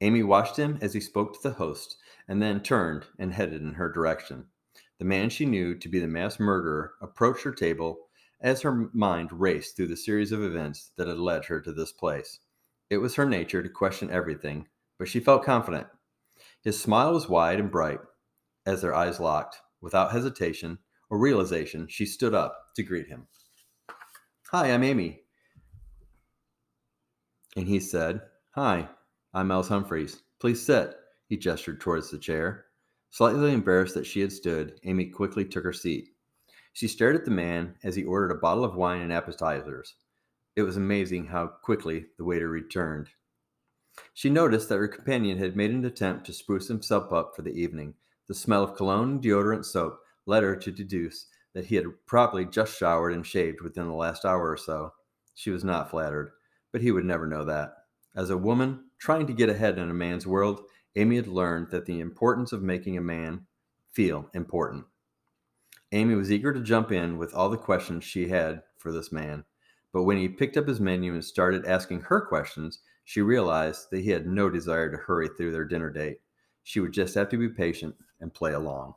Amy 0.00 0.22
watched 0.22 0.56
him 0.56 0.78
as 0.80 0.94
he 0.94 1.00
spoke 1.00 1.34
to 1.34 1.48
the 1.48 1.54
host 1.54 1.96
and 2.28 2.40
then 2.40 2.62
turned 2.62 3.06
and 3.18 3.32
headed 3.32 3.62
in 3.62 3.74
her 3.74 3.90
direction. 3.90 4.46
The 4.98 5.04
man 5.04 5.30
she 5.30 5.46
knew 5.46 5.74
to 5.76 5.88
be 5.88 5.98
the 5.98 6.06
mass 6.06 6.38
murderer 6.38 6.94
approached 7.00 7.44
her 7.44 7.52
table 7.52 8.08
as 8.40 8.62
her 8.62 8.88
mind 8.92 9.30
raced 9.32 9.76
through 9.76 9.88
the 9.88 9.96
series 9.96 10.32
of 10.32 10.42
events 10.42 10.90
that 10.96 11.08
had 11.08 11.18
led 11.18 11.44
her 11.46 11.60
to 11.60 11.72
this 11.72 11.92
place. 11.92 12.40
It 12.90 12.98
was 12.98 13.14
her 13.16 13.26
nature 13.26 13.62
to 13.62 13.68
question 13.68 14.10
everything, 14.10 14.68
but 14.98 15.08
she 15.08 15.20
felt 15.20 15.44
confident. 15.44 15.86
His 16.62 16.80
smile 16.80 17.12
was 17.12 17.28
wide 17.28 17.58
and 17.58 17.70
bright 17.70 18.00
as 18.64 18.82
their 18.82 18.94
eyes 18.94 19.18
locked. 19.18 19.60
Without 19.80 20.12
hesitation 20.12 20.78
or 21.12 21.18
realization, 21.18 21.86
she 21.88 22.06
stood 22.06 22.32
up 22.32 22.74
to 22.74 22.82
greet 22.82 23.06
him. 23.06 23.26
Hi, 24.50 24.72
I'm 24.72 24.82
Amy. 24.82 25.20
And 27.54 27.68
he 27.68 27.80
said, 27.80 28.22
Hi, 28.54 28.88
I'm 29.34 29.48
Myles 29.48 29.68
Humphreys. 29.68 30.22
Please 30.40 30.64
sit. 30.64 30.94
He 31.28 31.36
gestured 31.36 31.82
towards 31.82 32.10
the 32.10 32.18
chair. 32.18 32.64
Slightly 33.10 33.52
embarrassed 33.52 33.94
that 33.94 34.06
she 34.06 34.20
had 34.20 34.32
stood, 34.32 34.80
Amy 34.84 35.04
quickly 35.04 35.44
took 35.44 35.64
her 35.64 35.72
seat. 35.74 36.08
She 36.72 36.88
stared 36.88 37.14
at 37.14 37.26
the 37.26 37.30
man 37.30 37.74
as 37.84 37.94
he 37.94 38.04
ordered 38.04 38.34
a 38.34 38.40
bottle 38.40 38.64
of 38.64 38.74
wine 38.74 39.02
and 39.02 39.12
appetizers. 39.12 39.94
It 40.56 40.62
was 40.62 40.78
amazing 40.78 41.26
how 41.26 41.46
quickly 41.46 42.06
the 42.16 42.24
waiter 42.24 42.48
returned. 42.48 43.08
She 44.14 44.30
noticed 44.30 44.70
that 44.70 44.78
her 44.78 44.88
companion 44.88 45.36
had 45.36 45.56
made 45.56 45.72
an 45.72 45.84
attempt 45.84 46.24
to 46.24 46.32
spruce 46.32 46.68
himself 46.68 47.12
up 47.12 47.36
for 47.36 47.42
the 47.42 47.52
evening. 47.52 47.92
The 48.28 48.34
smell 48.34 48.64
of 48.64 48.76
cologne 48.76 49.10
and 49.10 49.22
deodorant 49.22 49.66
soap 49.66 49.98
led 50.26 50.42
her 50.42 50.56
to 50.56 50.70
deduce 50.70 51.26
that 51.54 51.66
he 51.66 51.76
had 51.76 51.86
probably 52.06 52.44
just 52.44 52.78
showered 52.78 53.12
and 53.12 53.26
shaved 53.26 53.60
within 53.60 53.86
the 53.86 53.94
last 53.94 54.24
hour 54.24 54.50
or 54.50 54.56
so. 54.56 54.92
She 55.34 55.50
was 55.50 55.64
not 55.64 55.90
flattered, 55.90 56.32
but 56.72 56.80
he 56.80 56.90
would 56.90 57.04
never 57.04 57.26
know 57.26 57.44
that. 57.44 57.72
As 58.14 58.30
a 58.30 58.36
woman 58.36 58.84
trying 58.98 59.26
to 59.26 59.32
get 59.32 59.48
ahead 59.48 59.78
in 59.78 59.90
a 59.90 59.94
man's 59.94 60.26
world, 60.26 60.62
Amy 60.96 61.16
had 61.16 61.26
learned 61.26 61.70
that 61.70 61.86
the 61.86 62.00
importance 62.00 62.52
of 62.52 62.62
making 62.62 62.96
a 62.96 63.02
man 63.02 63.46
feel 63.92 64.28
important. 64.34 64.84
Amy 65.92 66.14
was 66.14 66.32
eager 66.32 66.52
to 66.52 66.60
jump 66.60 66.90
in 66.92 67.18
with 67.18 67.34
all 67.34 67.48
the 67.48 67.56
questions 67.56 68.04
she 68.04 68.28
had 68.28 68.62
for 68.78 68.92
this 68.92 69.12
man, 69.12 69.44
but 69.92 70.04
when 70.04 70.16
he 70.16 70.28
picked 70.28 70.56
up 70.56 70.66
his 70.66 70.80
menu 70.80 71.12
and 71.12 71.24
started 71.24 71.66
asking 71.66 72.00
her 72.00 72.20
questions, 72.20 72.78
she 73.04 73.20
realized 73.20 73.88
that 73.90 74.00
he 74.00 74.10
had 74.10 74.26
no 74.26 74.48
desire 74.48 74.90
to 74.90 74.96
hurry 74.96 75.28
through 75.28 75.52
their 75.52 75.64
dinner 75.64 75.90
date. 75.90 76.18
She 76.62 76.80
would 76.80 76.92
just 76.92 77.14
have 77.14 77.28
to 77.30 77.36
be 77.36 77.48
patient 77.48 77.94
and 78.20 78.32
play 78.32 78.52
along. 78.52 78.94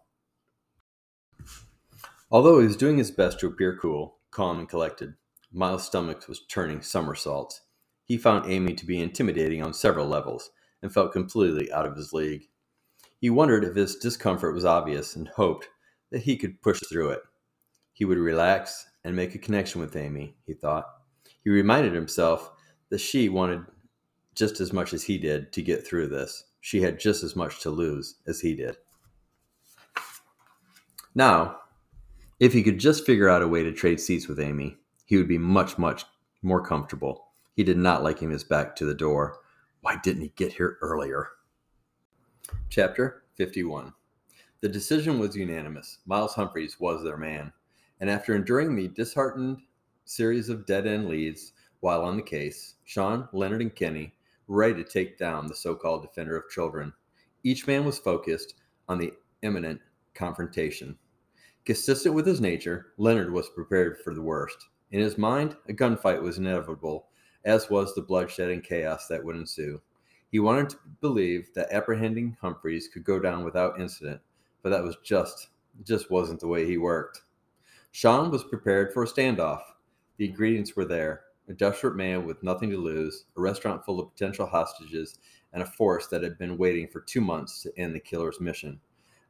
Although 2.31 2.59
he 2.59 2.67
was 2.67 2.75
doing 2.75 2.97
his 2.97 3.11
best 3.11 3.39
to 3.39 3.47
appear 3.47 3.77
cool, 3.79 4.17
calm, 4.31 4.59
and 4.59 4.67
collected, 4.67 5.13
Myles' 5.51 5.85
stomach 5.85 6.27
was 6.27 6.45
turning 6.47 6.81
somersaults. 6.81 7.61
He 8.03 8.17
found 8.17 8.51
Amy 8.51 8.73
to 8.73 8.85
be 8.85 9.01
intimidating 9.01 9.63
on 9.63 9.73
several 9.73 10.07
levels 10.07 10.49
and 10.81 10.93
felt 10.93 11.13
completely 11.13 11.71
out 11.71 11.85
of 11.85 11.95
his 11.95 12.13
league. 12.13 12.49
He 13.19 13.29
wondered 13.29 13.63
if 13.63 13.75
his 13.75 13.95
discomfort 13.95 14.53
was 14.53 14.65
obvious 14.65 15.15
and 15.15 15.27
hoped 15.29 15.69
that 16.11 16.23
he 16.23 16.35
could 16.37 16.61
push 16.61 16.81
through 16.89 17.11
it. 17.11 17.21
He 17.93 18.05
would 18.05 18.17
relax 18.17 18.85
and 19.03 19.15
make 19.15 19.35
a 19.35 19.39
connection 19.39 19.79
with 19.81 19.95
Amy, 19.95 20.35
he 20.45 20.53
thought. 20.53 20.85
He 21.43 21.49
reminded 21.49 21.93
himself 21.93 22.51
that 22.89 22.99
she 22.99 23.29
wanted 23.29 23.65
just 24.33 24.59
as 24.59 24.73
much 24.73 24.93
as 24.93 25.03
he 25.03 25.17
did 25.17 25.53
to 25.53 25.61
get 25.61 25.87
through 25.87 26.07
this. 26.07 26.43
She 26.59 26.81
had 26.81 26.99
just 26.99 27.23
as 27.23 27.35
much 27.35 27.61
to 27.61 27.69
lose 27.69 28.15
as 28.27 28.41
he 28.41 28.55
did. 28.55 28.77
Now, 31.13 31.59
if 32.39 32.53
he 32.53 32.63
could 32.63 32.79
just 32.79 33.05
figure 33.05 33.29
out 33.29 33.41
a 33.41 33.47
way 33.47 33.63
to 33.63 33.71
trade 33.71 33.99
seats 33.99 34.27
with 34.27 34.39
Amy, 34.39 34.77
he 35.05 35.17
would 35.17 35.27
be 35.27 35.37
much, 35.37 35.77
much 35.77 36.05
more 36.41 36.61
comfortable. 36.61 37.27
He 37.55 37.63
did 37.63 37.77
not 37.77 38.03
like 38.03 38.19
him 38.19 38.31
his 38.31 38.43
back 38.43 38.75
to 38.75 38.85
the 38.85 38.93
door. 38.93 39.39
Why 39.81 39.97
didn't 40.03 40.23
he 40.23 40.33
get 40.35 40.53
here 40.53 40.77
earlier? 40.81 41.29
Chapter 42.69 43.23
51 43.35 43.93
The 44.61 44.69
decision 44.69 45.19
was 45.19 45.35
unanimous. 45.35 45.99
Myles 46.05 46.33
Humphreys 46.33 46.79
was 46.79 47.03
their 47.03 47.17
man. 47.17 47.53
And 48.01 48.09
after 48.09 48.35
enduring 48.35 48.75
the 48.75 48.89
disheartened 48.89 49.59
series 50.03 50.49
of 50.49 50.65
dead 50.65 50.85
end 50.85 51.07
leads 51.07 51.53
while 51.79 52.01
on 52.01 52.17
the 52.17 52.23
case, 52.23 52.75
Sean, 52.83 53.29
Leonard, 53.31 53.61
and 53.61 53.73
Kenny 53.73 54.13
were 54.47 54.57
ready 54.57 54.83
to 54.83 54.89
take 54.89 55.17
down 55.17 55.47
the 55.47 55.55
so 55.55 55.75
called 55.75 56.01
defender 56.01 56.35
of 56.35 56.49
children. 56.49 56.91
Each 57.43 57.65
man 57.65 57.85
was 57.85 57.97
focused 57.97 58.55
on 58.89 58.97
the 58.97 59.13
imminent 59.41 59.79
confrontation. 60.13 60.97
Consistent 61.65 62.13
with 62.13 62.27
his 62.27 62.39
nature, 62.39 62.93
Leonard 62.97 63.33
was 63.33 63.49
prepared 63.49 63.97
for 63.97 64.13
the 64.13 64.21
worst. 64.21 64.67
In 64.91 64.99
his 64.99 65.17
mind, 65.17 65.57
a 65.67 65.73
gunfight 65.73 66.21
was 66.21 66.37
inevitable, 66.37 67.07
as 67.43 67.71
was 67.71 67.95
the 67.95 68.03
bloodshed 68.03 68.51
and 68.51 68.63
chaos 68.63 69.07
that 69.07 69.25
would 69.25 69.35
ensue. 69.35 69.81
He 70.31 70.37
wanted 70.37 70.69
to 70.69 70.77
believe 71.01 71.49
that 71.55 71.71
apprehending 71.71 72.37
Humphreys 72.39 72.87
could 72.87 73.03
go 73.03 73.19
down 73.19 73.43
without 73.43 73.79
incident, 73.79 74.21
but 74.61 74.69
that 74.69 74.83
was 74.83 74.97
just 75.03 75.49
just 75.83 76.11
wasn't 76.11 76.39
the 76.39 76.47
way 76.47 76.67
he 76.67 76.77
worked. 76.77 77.23
Sean 77.91 78.29
was 78.29 78.43
prepared 78.43 78.93
for 78.93 79.01
a 79.01 79.07
standoff. 79.07 79.61
The 80.17 80.29
ingredients 80.29 80.75
were 80.75 80.85
there. 80.85 81.23
A 81.47 81.53
desperate 81.53 81.95
man 81.95 82.27
with 82.27 82.43
nothing 82.43 82.69
to 82.69 82.77
lose, 82.77 83.25
a 83.35 83.41
restaurant 83.41 83.83
full 83.83 83.99
of 83.99 84.11
potential 84.11 84.45
hostages, 84.45 85.17
and 85.51 85.63
a 85.63 85.65
force 85.65 86.07
that 86.07 86.21
had 86.21 86.37
been 86.37 86.57
waiting 86.57 86.87
for 86.87 87.01
two 87.01 87.21
months 87.21 87.63
to 87.63 87.77
end 87.77 87.95
the 87.95 87.99
killer's 87.99 88.39
mission. 88.39 88.79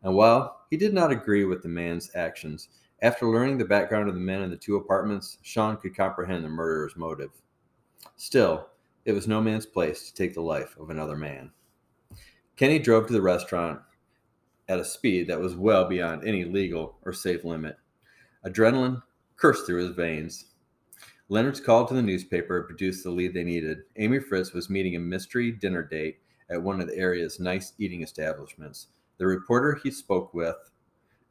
And 0.06 0.14
while 0.14 0.62
he 0.70 0.78
did 0.78 0.94
not 0.94 1.12
agree 1.12 1.46
with 1.46 1.64
the 1.64 1.68
man's 1.68 2.12
actions, 2.14 2.70
after 3.02 3.28
learning 3.28 3.58
the 3.58 3.66
background 3.66 4.08
of 4.08 4.14
the 4.14 4.22
men 4.22 4.44
in 4.44 4.52
the 4.52 4.56
two 4.56 4.76
apartments, 4.76 5.40
Sean 5.42 5.78
could 5.78 5.98
comprehend 5.98 6.46
the 6.46 6.50
murderer's 6.50 6.96
motive. 6.96 7.32
Still, 8.16 8.70
it 9.06 9.14
was 9.14 9.28
no 9.28 9.42
man's 9.42 9.66
place 9.66 10.08
to 10.08 10.14
take 10.14 10.36
the 10.36 10.42
life 10.42 10.78
of 10.80 10.92
another 10.92 11.18
man. 11.18 11.50
Kenny 12.56 12.78
drove 12.78 13.08
to 13.08 13.14
the 13.14 13.22
restaurant 13.22 13.82
at 14.70 14.80
a 14.80 14.86
speed 14.86 15.28
that 15.28 15.40
was 15.40 15.56
well 15.56 15.86
beyond 15.86 16.24
any 16.24 16.46
legal 16.46 17.00
or 17.04 17.12
safe 17.12 17.44
limit. 17.44 17.76
Adrenaline 18.46 19.02
coursed 19.38 19.66
through 19.66 19.88
his 19.88 19.96
veins. 19.96 20.52
Leonard's 21.30 21.60
call 21.60 21.84
to 21.88 21.96
the 21.96 22.02
newspaper 22.02 22.62
produced 22.62 23.04
the 23.04 23.10
lead 23.10 23.34
they 23.34 23.44
needed. 23.44 23.80
Amy 23.96 24.20
Fritz 24.20 24.54
was 24.54 24.70
meeting 24.70 24.96
a 24.96 25.00
mystery 25.00 25.52
dinner 25.52 25.82
date 25.82 26.20
at 26.52 26.62
one 26.62 26.80
of 26.80 26.86
the 26.86 26.96
area's 26.96 27.40
nice 27.40 27.74
eating 27.80 28.04
establishments. 28.04 28.90
The 29.18 29.28
reporter 29.28 29.80
he 29.82 29.92
spoke 29.92 30.34
with 30.34 30.56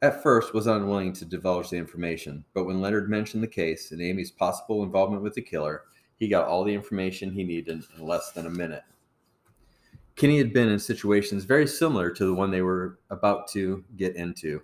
at 0.01 0.21
first 0.21 0.53
was 0.53 0.67
unwilling 0.67 1.13
to 1.13 1.25
divulge 1.25 1.69
the 1.69 1.77
information, 1.77 2.43
but 2.53 2.65
when 2.65 2.81
Leonard 2.81 3.09
mentioned 3.09 3.41
the 3.41 3.47
case 3.47 3.91
and 3.91 4.01
Amy's 4.01 4.31
possible 4.31 4.83
involvement 4.83 5.23
with 5.23 5.33
the 5.33 5.41
killer, 5.41 5.83
he 6.17 6.27
got 6.27 6.47
all 6.47 6.63
the 6.63 6.73
information 6.73 7.31
he 7.31 7.43
needed 7.43 7.83
in 7.97 8.05
less 8.05 8.31
than 8.31 8.45
a 8.45 8.49
minute. 8.49 8.83
Kenny 10.15 10.37
had 10.37 10.53
been 10.53 10.69
in 10.69 10.79
situations 10.79 11.43
very 11.43 11.67
similar 11.67 12.09
to 12.09 12.25
the 12.25 12.33
one 12.33 12.51
they 12.51 12.61
were 12.61 12.99
about 13.09 13.47
to 13.49 13.83
get 13.97 14.15
into 14.15 14.61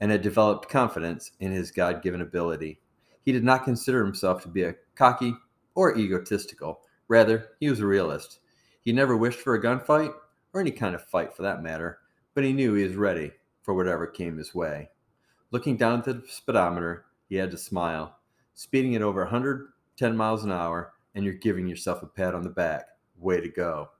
and 0.00 0.10
had 0.10 0.22
developed 0.22 0.68
confidence 0.68 1.32
in 1.40 1.52
his 1.52 1.70
God 1.70 2.02
given 2.02 2.20
ability. 2.20 2.80
He 3.24 3.32
did 3.32 3.44
not 3.44 3.64
consider 3.64 4.04
himself 4.04 4.42
to 4.42 4.48
be 4.48 4.62
a 4.62 4.74
cocky 4.94 5.34
or 5.74 5.98
egotistical. 5.98 6.80
Rather, 7.08 7.50
he 7.60 7.68
was 7.68 7.80
a 7.80 7.86
realist. 7.86 8.40
He 8.82 8.92
never 8.92 9.16
wished 9.16 9.40
for 9.40 9.54
a 9.54 9.62
gunfight, 9.62 10.14
or 10.52 10.60
any 10.60 10.70
kind 10.70 10.94
of 10.94 11.04
fight 11.04 11.34
for 11.34 11.42
that 11.42 11.62
matter, 11.62 11.98
but 12.34 12.44
he 12.44 12.52
knew 12.52 12.74
he 12.74 12.84
was 12.84 12.96
ready 12.96 13.32
for 13.62 13.74
whatever 13.74 14.06
came 14.06 14.36
his 14.36 14.54
way. 14.54 14.90
Looking 15.50 15.76
down 15.76 16.00
at 16.00 16.04
the 16.04 16.22
speedometer, 16.28 17.06
he 17.28 17.36
had 17.36 17.50
to 17.52 17.58
smile. 17.58 18.18
Speeding 18.54 18.94
at 18.96 19.02
over 19.02 19.22
110 19.22 20.16
miles 20.16 20.44
an 20.44 20.52
hour, 20.52 20.92
and 21.14 21.24
you're 21.24 21.34
giving 21.34 21.66
yourself 21.66 22.02
a 22.02 22.06
pat 22.06 22.34
on 22.34 22.42
the 22.42 22.50
back. 22.50 22.86
Way 23.16 23.40
to 23.40 23.48
go. 23.48 23.90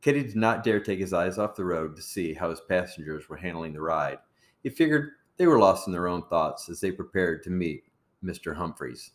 Kenny 0.00 0.22
did 0.22 0.36
not 0.36 0.64
dare 0.64 0.80
take 0.80 0.98
his 0.98 1.12
eyes 1.12 1.38
off 1.38 1.56
the 1.56 1.64
road 1.64 1.96
to 1.96 2.02
see 2.02 2.34
how 2.34 2.50
his 2.50 2.60
passengers 2.68 3.28
were 3.28 3.36
handling 3.36 3.72
the 3.72 3.80
ride. 3.80 4.18
He 4.62 4.70
figured 4.70 5.12
they 5.36 5.46
were 5.46 5.58
lost 5.58 5.86
in 5.86 5.92
their 5.92 6.08
own 6.08 6.22
thoughts 6.28 6.68
as 6.68 6.80
they 6.80 6.90
prepared 6.92 7.42
to 7.42 7.50
meet 7.50 7.84
Mr. 8.22 8.56
Humphreys. 8.56 9.12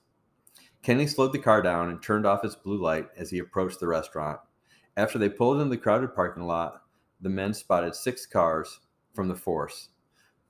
Kenny 0.82 1.08
slowed 1.08 1.34
the 1.34 1.39
car 1.39 1.62
down 1.62 1.89
and 1.89 2.01
turned 2.01 2.25
off 2.25 2.43
its 2.43 2.55
blue 2.55 2.82
light 2.82 3.08
as 3.17 3.29
he 3.29 3.39
approached 3.39 3.79
the 3.79 3.88
restaurant. 3.88 4.39
After 4.97 5.17
they 5.19 5.29
pulled 5.29 5.58
into 5.58 5.69
the 5.69 5.77
crowded 5.77 6.15
parking 6.15 6.43
lot, 6.43 6.84
the 7.21 7.29
men 7.29 7.53
spotted 7.53 7.95
six 7.95 8.25
cars 8.25 8.79
from 9.13 9.27
the 9.27 9.36
force 9.36 9.89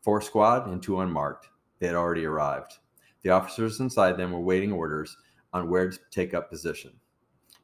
four 0.01 0.21
squad 0.21 0.67
and 0.67 0.81
two 0.81 0.99
unmarked. 1.01 1.49
They 1.79 1.87
had 1.87 1.95
already 1.95 2.25
arrived. 2.25 2.77
The 3.21 3.31
officers 3.31 3.79
inside 3.79 4.17
them 4.17 4.31
were 4.31 4.39
waiting 4.39 4.71
orders 4.71 5.17
on 5.51 5.69
where 5.69 5.89
to 5.89 5.99
take 6.11 6.33
up 6.33 6.49
position. 6.49 6.91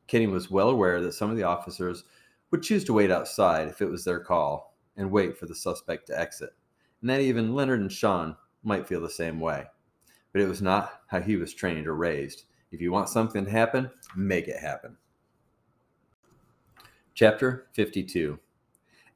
Kenny 0.07 0.27
was 0.27 0.51
well 0.51 0.69
aware 0.69 1.01
that 1.01 1.13
some 1.13 1.29
of 1.29 1.37
the 1.37 1.43
officers 1.43 2.03
would 2.51 2.61
choose 2.61 2.83
to 2.85 2.93
wait 2.93 3.11
outside 3.11 3.67
if 3.67 3.81
it 3.81 3.89
was 3.89 4.03
their 4.03 4.19
call 4.19 4.75
and 4.97 5.11
wait 5.11 5.37
for 5.37 5.45
the 5.45 5.55
suspect 5.55 6.07
to 6.07 6.19
exit, 6.19 6.51
and 7.01 7.09
that 7.09 7.21
even 7.21 7.55
Leonard 7.55 7.81
and 7.81 7.91
Sean 7.91 8.35
might 8.63 8.87
feel 8.87 9.01
the 9.01 9.09
same 9.09 9.39
way. 9.39 9.65
But 10.31 10.41
it 10.41 10.47
was 10.47 10.61
not 10.61 11.01
how 11.07 11.21
he 11.21 11.37
was 11.37 11.53
trained 11.53 11.87
or 11.87 11.95
raised. 11.95 12.43
If 12.71 12.81
you 12.81 12.91
want 12.91 13.09
something 13.09 13.45
to 13.45 13.51
happen, 13.51 13.89
make 14.15 14.47
it 14.47 14.59
happen. 14.59 14.97
Chapter 17.13 17.67
52 17.73 18.37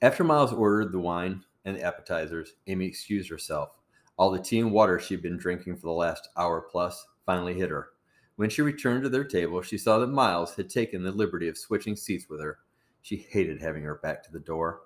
after 0.01 0.23
Myles 0.23 0.53
ordered 0.53 0.91
the 0.91 0.99
wine 0.99 1.43
and 1.65 1.75
the 1.75 1.83
appetizers, 1.83 2.53
Amy 2.67 2.85
excused 2.85 3.29
herself. 3.29 3.69
All 4.17 4.31
the 4.31 4.39
tea 4.39 4.59
and 4.59 4.71
water 4.71 4.99
she'd 4.99 5.21
been 5.21 5.37
drinking 5.37 5.75
for 5.75 5.87
the 5.87 5.91
last 5.91 6.29
hour 6.37 6.67
plus 6.71 7.05
finally 7.25 7.53
hit 7.53 7.69
her. 7.69 7.89
When 8.35 8.49
she 8.49 8.61
returned 8.61 9.03
to 9.03 9.09
their 9.09 9.25
table, 9.25 9.61
she 9.61 9.77
saw 9.77 9.99
that 9.99 10.07
Myles 10.07 10.55
had 10.55 10.69
taken 10.69 11.03
the 11.03 11.11
liberty 11.11 11.47
of 11.47 11.57
switching 11.57 11.95
seats 11.95 12.29
with 12.29 12.41
her. 12.41 12.59
She 13.01 13.27
hated 13.29 13.61
having 13.61 13.83
her 13.83 13.95
back 13.95 14.23
to 14.23 14.31
the 14.31 14.39
door. 14.39 14.81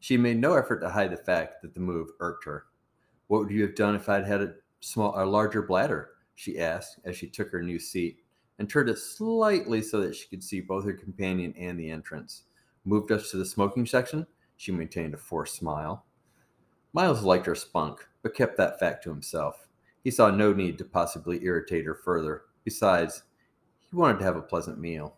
She 0.00 0.16
made 0.16 0.38
no 0.38 0.54
effort 0.54 0.80
to 0.80 0.88
hide 0.88 1.10
the 1.10 1.16
fact 1.16 1.62
that 1.62 1.74
the 1.74 1.80
move 1.80 2.10
irked 2.20 2.44
her. 2.44 2.66
What 3.26 3.40
would 3.40 3.50
you 3.50 3.62
have 3.62 3.74
done 3.74 3.94
if 3.94 4.08
I'd 4.08 4.24
had 4.24 4.42
a 4.42 4.54
small, 4.80 5.14
a 5.16 5.24
larger 5.24 5.62
bladder? 5.62 6.10
She 6.34 6.60
asked 6.60 6.98
as 7.04 7.16
she 7.16 7.28
took 7.28 7.50
her 7.50 7.62
new 7.62 7.78
seat 7.78 8.18
and 8.58 8.68
turned 8.68 8.88
it 8.88 8.98
slightly 8.98 9.82
so 9.82 10.00
that 10.00 10.14
she 10.14 10.28
could 10.28 10.42
see 10.42 10.60
both 10.60 10.84
her 10.84 10.92
companion 10.92 11.54
and 11.58 11.78
the 11.78 11.90
entrance. 11.90 12.44
Moved 12.84 13.12
us 13.12 13.30
to 13.30 13.36
the 13.36 13.44
smoking 13.44 13.86
section 13.86 14.26
she 14.62 14.70
maintained 14.70 15.12
a 15.12 15.16
forced 15.16 15.56
smile. 15.56 16.06
Myles 16.92 17.24
liked 17.24 17.46
her 17.46 17.54
spunk, 17.56 18.06
but 18.22 18.32
kept 18.32 18.56
that 18.56 18.78
fact 18.78 19.02
to 19.02 19.10
himself. 19.10 19.66
He 20.04 20.10
saw 20.12 20.30
no 20.30 20.52
need 20.52 20.78
to 20.78 20.84
possibly 20.84 21.42
irritate 21.42 21.84
her 21.84 21.96
further. 21.96 22.42
Besides, 22.62 23.24
he 23.90 23.96
wanted 23.96 24.20
to 24.20 24.24
have 24.24 24.36
a 24.36 24.42
pleasant 24.42 24.78
meal. 24.78 25.16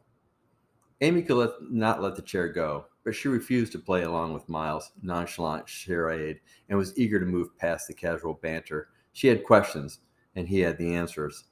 Amy 1.03 1.21
could 1.21 1.37
let, 1.37 1.51
not 1.71 2.01
let 2.01 2.17
the 2.17 2.23
chair 2.23 2.49
go, 2.49 2.87
but 3.05 3.15
she 3.15 3.29
refused 3.29 3.73
to 3.73 3.79
play 3.79 4.05
along 4.05 4.33
with 4.33 4.49
Myles' 4.49 4.93
nonchalant 5.03 5.69
charade 5.69 6.41
and 6.71 6.79
was 6.79 6.99
eager 6.99 7.21
to 7.21 7.27
move 7.27 7.59
past 7.59 7.87
the 7.87 7.93
casual 7.93 8.41
banter. 8.43 8.89
She 9.13 9.29
had 9.29 9.45
questions, 9.45 9.99
and 10.37 10.49
he 10.49 10.61
had 10.61 10.79
the 10.79 10.95
answers. 10.95 11.45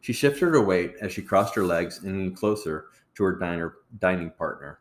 She 0.00 0.12
shifted 0.12 0.46
her 0.46 0.64
weight 0.64 0.94
as 1.00 1.12
she 1.12 1.22
crossed 1.22 1.54
her 1.54 1.64
legs 1.64 2.02
and 2.02 2.18
leaned 2.18 2.36
closer 2.36 2.86
to 3.14 3.22
her 3.22 3.38
diner, 3.38 3.74
dining 4.00 4.30
partner. 4.30 4.80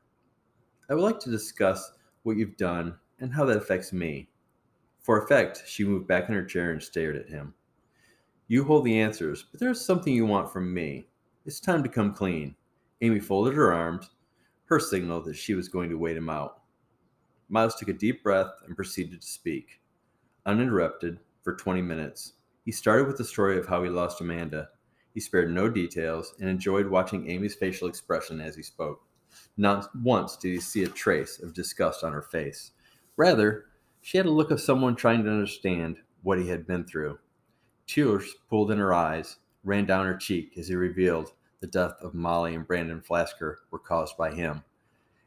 I 0.90 0.96
would 0.96 1.04
like 1.04 1.20
to 1.20 1.30
discuss 1.30 1.92
what 2.28 2.38
you've 2.38 2.58
done, 2.58 2.94
and 3.20 3.34
how 3.34 3.46
that 3.46 3.58
affects 3.58 3.94
me. 3.94 4.30
For 5.00 5.24
effect, 5.24 5.64
she 5.66 5.86
moved 5.86 6.08
back 6.08 6.28
in 6.28 6.36
her 6.36 6.44
chair 6.44 6.74
and 6.74 6.84
stared 6.84 7.16
at 7.16 7.30
him. 7.30 7.54
You 8.50 8.66
hold 8.66 8.84
the 8.84 9.00
answers, 9.00 9.46
but 9.50 9.62
there's 9.62 9.84
something 9.84 10.14
you 10.14 10.26
want 10.26 10.52
from 10.52 10.74
me. 10.74 11.08
It's 11.46 11.62
time 11.62 11.82
to 11.84 11.90
come 11.90 12.14
clean. 12.14 12.54
Amy 13.02 13.22
folded 13.22 13.54
her 13.54 13.74
arms, 13.74 14.10
her 14.66 14.78
signal 14.78 15.22
that 15.22 15.38
she 15.38 15.54
was 15.54 15.70
going 15.70 15.90
to 15.90 15.98
wait 15.98 16.18
him 16.18 16.30
out. 16.30 16.64
Myles 17.48 17.76
took 17.76 17.88
a 17.88 17.94
deep 17.94 18.24
breath 18.24 18.52
and 18.66 18.76
proceeded 18.76 19.22
to 19.22 19.28
speak. 19.28 19.80
Uninterrupted, 20.46 21.20
for 21.44 21.56
20 21.56 21.82
minutes, 21.82 22.34
he 22.66 22.74
started 22.74 23.08
with 23.08 23.18
the 23.18 23.24
story 23.24 23.58
of 23.58 23.68
how 23.68 23.82
he 23.84 23.90
lost 23.90 24.20
Amanda. 24.20 24.68
He 25.14 25.22
spared 25.22 25.50
no 25.50 25.70
details 25.70 26.36
and 26.42 26.50
enjoyed 26.50 26.88
watching 26.88 27.30
Amy's 27.30 27.56
facial 27.56 27.88
expression 27.88 28.42
as 28.42 28.58
he 28.58 28.64
spoke. 28.64 29.08
Not 29.58 29.90
once 29.96 30.38
did 30.38 30.54
he 30.54 30.60
see 30.60 30.84
a 30.84 30.88
trace 30.88 31.40
of 31.42 31.54
disgust 31.54 32.04
on 32.04 32.14
her 32.14 32.22
face. 32.22 32.72
Rather, 33.16 33.66
she 34.02 34.18
had 34.18 34.26
a 34.26 34.32
look 34.32 34.52
of 34.52 34.62
someone 34.62 34.96
trying 34.96 35.24
to 35.24 35.32
understand 35.32 35.98
what 36.24 36.40
he 36.40 36.48
had 36.48 36.68
been 36.68 36.86
through. 36.86 37.20
Tears 37.88 38.36
pooled 38.50 38.72
in 38.72 38.78
her 38.78 38.94
eyes, 38.94 39.38
ran 39.64 39.86
down 39.86 40.06
her 40.06 40.16
cheek 40.16 40.58
as 40.58 40.68
he 40.68 40.76
revealed 40.76 41.34
the 41.60 41.68
death 41.68 41.94
of 42.02 42.14
Molly 42.14 42.54
and 42.54 42.68
Brandon 42.68 43.02
Flasker 43.02 43.56
were 43.72 43.80
caused 43.80 44.16
by 44.18 44.32
him. 44.32 44.64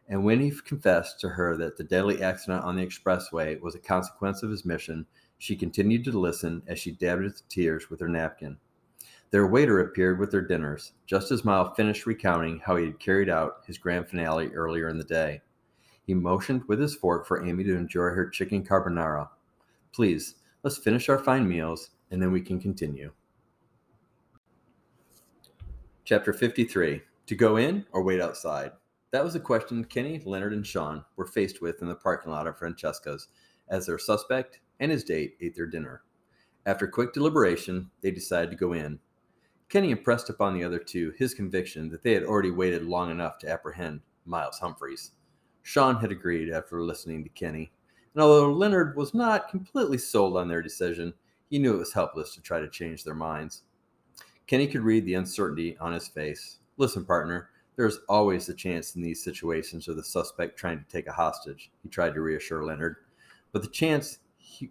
And 0.08 0.24
when 0.24 0.40
he 0.40 0.50
confessed 0.50 1.20
to 1.20 1.28
her 1.30 1.56
that 1.56 1.76
the 1.76 1.84
deadly 1.84 2.22
accident 2.22 2.64
on 2.64 2.76
the 2.76 2.86
expressway 2.86 3.60
was 3.60 3.74
a 3.74 3.80
consequence 3.80 4.42
of 4.42 4.50
his 4.50 4.64
mission, 4.64 5.06
she 5.38 5.56
continued 5.56 6.04
to 6.04 6.18
listen 6.18 6.62
as 6.66 6.78
she 6.78 6.92
dabbed 6.92 7.24
at 7.24 7.36
the 7.36 7.42
tears 7.48 7.90
with 7.90 8.00
her 8.00 8.08
napkin. 8.08 8.58
Their 9.31 9.47
waiter 9.47 9.79
appeared 9.79 10.19
with 10.19 10.33
their 10.33 10.40
dinners, 10.40 10.93
just 11.07 11.31
as 11.31 11.45
Myles 11.45 11.77
finished 11.77 12.07
recounting 12.07 12.59
how 12.59 12.77
he 12.77 12.87
had 12.87 12.99
carried 12.99 13.29
out 13.29 13.62
his 13.66 13.79
grand 13.79 14.09
finale 14.09 14.49
earlier 14.49 14.88
in 14.88 14.99
the 14.99 15.05
day. 15.05 15.43
He 16.05 16.14
motioned 16.14 16.64
with 16.66 16.81
his 16.81 16.97
fork 16.97 17.27
for 17.27 17.47
Amy 17.47 17.62
to 17.64 17.77
enjoy 17.77 18.11
her 18.11 18.29
chicken 18.29 18.64
carbonara. 18.64 19.29
Please, 19.93 20.35
let's 20.64 20.79
finish 20.79 21.09
our 21.09 21.19
fine 21.19 21.49
meals, 21.49 21.90
and 22.11 22.21
then 22.21 22.33
we 22.33 22.40
can 22.40 22.61
continue. 22.61 23.12
Chapter 26.05 26.33
53 26.33 27.03
To 27.27 27.35
go 27.37 27.57
in 27.57 27.87
or 27.93 28.03
wait 28.03 28.21
outside? 28.21 28.73
That 29.12 29.23
was 29.23 29.37
a 29.37 29.40
question 29.40 29.85
Kenny, 29.85 30.21
Leonard, 30.25 30.53
and 30.53 30.66
Sean 30.66 31.05
were 31.14 31.27
faced 31.27 31.62
with 31.62 31.83
in 31.83 31.88
the 31.88 31.95
parking 31.95 32.33
lot 32.33 32.49
of 32.49 32.59
Francesca's 32.59 33.29
as 33.69 33.87
their 33.87 33.99
suspect 33.99 34.59
and 34.81 34.90
his 34.90 35.05
date 35.05 35.37
ate 35.40 35.55
their 35.55 35.66
dinner. 35.66 36.03
After 36.66 36.88
quick 36.88 37.12
deliberation, 37.12 37.90
they 38.01 38.11
decided 38.11 38.51
to 38.51 38.57
go 38.57 38.73
in. 38.73 38.99
Kenny 39.70 39.92
impressed 39.92 40.28
upon 40.28 40.52
the 40.52 40.64
other 40.64 40.80
two 40.80 41.12
his 41.16 41.33
conviction 41.33 41.88
that 41.90 42.02
they 42.02 42.12
had 42.12 42.24
already 42.24 42.50
waited 42.50 42.83
long 42.83 43.12
enough 43.12 43.38
to 43.38 43.48
apprehend 43.48 44.00
Myles 44.26 44.59
Humphreys. 44.59 45.12
Sean 45.62 45.94
had 45.96 46.11
agreed 46.11 46.50
after 46.50 46.83
listening 46.83 47.22
to 47.22 47.30
Kenny, 47.30 47.70
and 48.12 48.22
although 48.22 48.52
Leonard 48.52 48.96
was 48.96 49.14
not 49.14 49.48
completely 49.48 49.96
sold 49.96 50.37
on 50.37 50.48
their 50.48 50.61
decision, 50.61 51.14
he 51.48 51.61
knew 51.61 51.74
it 51.74 51.78
was 51.78 51.92
helpless 51.92 52.35
to 52.35 52.40
try 52.40 52.59
to 52.59 52.68
change 52.68 53.04
their 53.04 53.14
minds. 53.14 53.62
Kenny 54.48 54.66
could 54.66 54.80
read 54.83 55.06
the 55.06 55.14
uncertainty 55.14 55.78
on 55.78 55.92
his 55.92 56.09
face. 56.09 56.59
Listen, 56.76 57.04
partner, 57.04 57.50
there's 57.76 58.00
always 58.09 58.46
the 58.46 58.54
chance 58.54 58.96
in 58.96 59.02
these 59.02 59.22
situations 59.22 59.87
of 59.87 59.94
the 59.94 60.02
suspect 60.02 60.59
trying 60.59 60.78
to 60.78 60.90
take 60.90 61.06
a 61.06 61.12
hostage, 61.12 61.70
he 61.85 61.88
tried 61.88 62.14
to 62.14 62.20
reassure 62.20 62.64
Leonard. 62.64 62.96
But 63.52 63.62
the 63.62 63.68
chance 63.68 64.18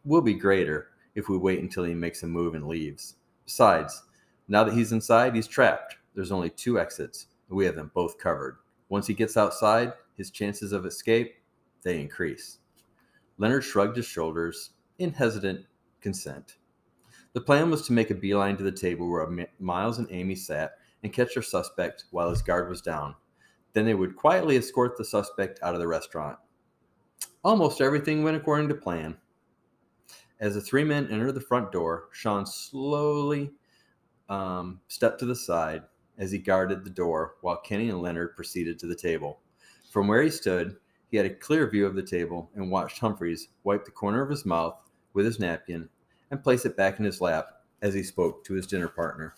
will 0.04 0.22
be 0.22 0.34
greater 0.34 0.90
if 1.16 1.30
we 1.30 1.38
wait 1.38 1.62
until 1.62 1.86
he 1.86 1.94
makes 1.94 2.24
a 2.24 2.28
move 2.28 2.56
and 2.56 2.68
leaves. 2.68 3.16
Besides, 3.46 4.04
now 4.50 4.64
that 4.64 4.74
he's 4.74 4.92
inside, 4.92 5.36
he's 5.36 5.48
trapped. 5.48 5.98
There's 6.16 6.32
only 6.32 6.50
two 6.50 6.80
exits, 6.80 7.28
and 7.48 7.56
we 7.56 7.66
have 7.66 7.76
them 7.76 7.92
both 7.94 8.18
covered. 8.18 8.58
Once 8.90 9.06
he 9.06 9.14
gets 9.14 9.38
outside, 9.38 9.94
his 10.18 10.32
chances 10.32 10.74
of 10.74 10.86
escape, 10.86 11.36
they 11.84 12.02
increase. 12.02 12.58
Leonard 13.38 13.64
shrugged 13.64 13.96
his 13.96 14.08
shoulders 14.08 14.72
in 14.98 15.14
hesitant 15.14 15.66
consent. 16.02 16.58
The 17.34 17.42
plan 17.42 17.70
was 17.70 17.84
to 17.84 17.94
make 17.94 18.10
a 18.10 18.16
beeline 18.16 18.58
to 18.58 18.64
the 18.64 18.72
table 18.72 19.08
where 19.08 19.48
Myles 19.60 20.00
and 20.00 20.08
Amy 20.10 20.36
sat 20.36 20.74
and 21.04 21.14
catch 21.14 21.36
their 21.36 21.44
suspect 21.44 22.06
while 22.12 22.32
his 22.32 22.42
guard 22.42 22.68
was 22.70 22.82
down. 22.82 23.16
Then 23.74 23.86
they 23.86 23.94
would 23.94 24.16
quietly 24.16 24.58
escort 24.58 24.98
the 24.98 25.06
suspect 25.06 25.60
out 25.62 25.76
of 25.76 25.80
the 25.80 25.88
restaurant. 25.88 26.40
Almost 27.44 27.82
everything 27.82 28.24
went 28.24 28.36
according 28.36 28.68
to 28.70 28.76
plan. 28.76 29.16
As 30.40 30.56
the 30.56 30.62
three 30.62 30.84
men 30.84 31.08
entered 31.12 31.34
the 31.34 31.42
front 31.42 31.72
door, 31.72 32.10
Sean 32.12 32.46
slowly 32.46 33.52
um, 34.30 34.80
stepped 34.88 35.20
to 35.20 35.26
the 35.26 35.36
side 35.36 35.84
as 36.18 36.32
he 36.32 36.38
guarded 36.38 36.84
the 36.84 36.90
door 36.90 37.36
while 37.42 37.58
Kenny 37.58 37.90
and 37.90 38.02
Leonard 38.02 38.36
proceeded 38.36 38.78
to 38.80 38.88
the 38.88 38.96
table. 38.96 39.40
From 39.92 40.08
where 40.08 40.22
he 40.22 40.30
stood, 40.30 40.78
he 41.10 41.18
had 41.18 41.26
a 41.26 41.34
clear 41.34 41.68
view 41.70 41.86
of 41.86 41.96
the 41.96 42.04
table 42.04 42.50
and 42.56 42.70
watched 42.70 43.00
Humphreys 43.00 43.50
wipe 43.64 43.86
the 43.86 43.92
corner 43.92 44.22
of 44.22 44.30
his 44.30 44.46
mouth 44.46 44.76
with 45.14 45.26
his 45.26 45.40
napkin 45.40 45.90
and 46.30 46.44
place 46.44 46.66
it 46.66 46.78
back 46.78 47.00
in 47.00 47.06
his 47.06 47.22
lap 47.22 47.48
as 47.82 47.94
he 47.94 48.04
spoke 48.04 48.44
to 48.44 48.54
his 48.54 48.68
dinner 48.68 48.88
partner. 48.88 49.34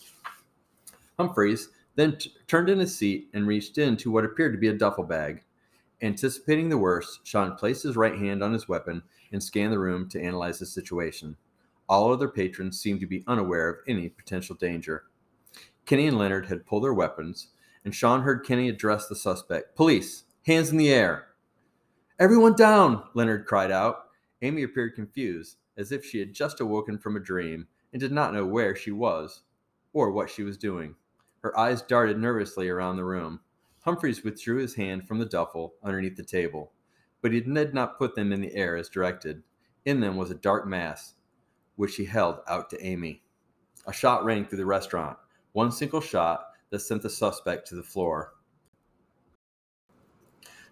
Humphreys 1.17 1.69
then 1.95 2.17
t- 2.17 2.33
turned 2.47 2.69
in 2.69 2.79
his 2.79 2.95
seat 2.95 3.29
and 3.33 3.47
reached 3.47 3.77
into 3.77 4.11
what 4.11 4.25
appeared 4.25 4.53
to 4.53 4.59
be 4.59 4.67
a 4.67 4.73
duffel 4.73 5.03
bag. 5.03 5.43
Anticipating 6.01 6.69
the 6.69 6.77
worst, 6.77 7.19
Sean 7.23 7.55
placed 7.55 7.83
his 7.83 7.95
right 7.95 8.17
hand 8.17 8.43
on 8.43 8.53
his 8.53 8.67
weapon 8.67 9.03
and 9.31 9.41
scanned 9.41 9.71
the 9.71 9.79
room 9.79 10.09
to 10.09 10.21
analyze 10.21 10.59
the 10.59 10.65
situation. 10.65 11.37
All 11.91 12.13
other 12.13 12.29
patrons 12.29 12.79
seemed 12.79 13.01
to 13.01 13.05
be 13.05 13.25
unaware 13.27 13.67
of 13.67 13.79
any 13.85 14.07
potential 14.07 14.55
danger. 14.55 15.03
Kenny 15.85 16.07
and 16.07 16.17
Leonard 16.17 16.45
had 16.45 16.65
pulled 16.65 16.85
their 16.85 16.93
weapons, 16.93 17.49
and 17.83 17.93
Sean 17.93 18.21
heard 18.21 18.45
Kenny 18.45 18.69
address 18.69 19.07
the 19.07 19.15
suspect 19.15 19.75
Police, 19.75 20.23
hands 20.45 20.69
in 20.69 20.77
the 20.77 20.93
air. 20.93 21.27
Everyone 22.17 22.55
down, 22.55 23.03
Leonard 23.13 23.45
cried 23.45 23.71
out. 23.71 24.05
Amy 24.41 24.63
appeared 24.63 24.95
confused, 24.95 25.57
as 25.75 25.91
if 25.91 26.05
she 26.05 26.19
had 26.19 26.33
just 26.33 26.61
awoken 26.61 26.97
from 26.97 27.17
a 27.17 27.19
dream 27.19 27.67
and 27.91 27.99
did 27.99 28.13
not 28.13 28.33
know 28.33 28.45
where 28.45 28.73
she 28.73 28.93
was 28.93 29.41
or 29.91 30.11
what 30.11 30.29
she 30.29 30.43
was 30.43 30.57
doing. 30.57 30.95
Her 31.41 31.59
eyes 31.59 31.81
darted 31.81 32.17
nervously 32.17 32.69
around 32.69 32.95
the 32.95 33.03
room. 33.03 33.41
Humphreys 33.81 34.23
withdrew 34.23 34.59
his 34.59 34.75
hand 34.75 35.09
from 35.09 35.19
the 35.19 35.25
duffel 35.25 35.73
underneath 35.83 36.15
the 36.15 36.23
table 36.23 36.71
but 37.21 37.31
he 37.31 37.39
did 37.39 37.73
not 37.73 37.97
put 37.97 38.15
them 38.15 38.31
in 38.31 38.41
the 38.41 38.55
air 38.55 38.75
as 38.75 38.89
directed. 38.89 39.43
In 39.85 39.99
them 39.99 40.17
was 40.17 40.31
a 40.31 40.35
dark 40.35 40.67
mass, 40.67 41.13
which 41.75 41.95
he 41.95 42.05
held 42.05 42.39
out 42.47 42.69
to 42.69 42.85
Amy. 42.85 43.23
A 43.87 43.93
shot 43.93 44.23
rang 44.23 44.45
through 44.45 44.59
the 44.59 44.65
restaurant, 44.65 45.17
one 45.53 45.71
single 45.71 46.01
shot 46.01 46.45
that 46.69 46.79
sent 46.79 47.01
the 47.01 47.09
suspect 47.09 47.67
to 47.67 47.75
the 47.75 47.83
floor. 47.83 48.33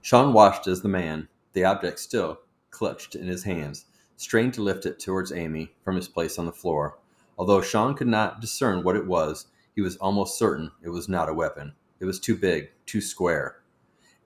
Sean 0.01 0.33
watched 0.33 0.67
as 0.67 0.81
the 0.81 0.87
man, 0.89 1.27
the 1.53 1.65
object 1.65 1.99
still 1.99 2.39
clutched 2.69 3.15
in 3.15 3.27
his 3.27 3.43
hands, 3.43 3.85
strained 4.15 4.53
to 4.53 4.61
lift 4.61 4.85
it 4.85 4.99
towards 4.99 5.31
Amy 5.31 5.73
from 5.83 5.95
his 5.95 6.07
place 6.07 6.39
on 6.39 6.45
the 6.45 6.51
floor. 6.51 6.99
Although 7.37 7.61
Sean 7.61 7.95
could 7.95 8.07
not 8.07 8.41
discern 8.41 8.83
what 8.83 8.95
it 8.95 9.07
was, 9.07 9.47
he 9.75 9.81
was 9.81 9.97
almost 9.97 10.37
certain 10.37 10.71
it 10.83 10.89
was 10.89 11.09
not 11.09 11.29
a 11.29 11.33
weapon. 11.33 11.73
It 11.99 12.05
was 12.05 12.19
too 12.19 12.35
big, 12.35 12.69
too 12.85 13.01
square. 13.01 13.57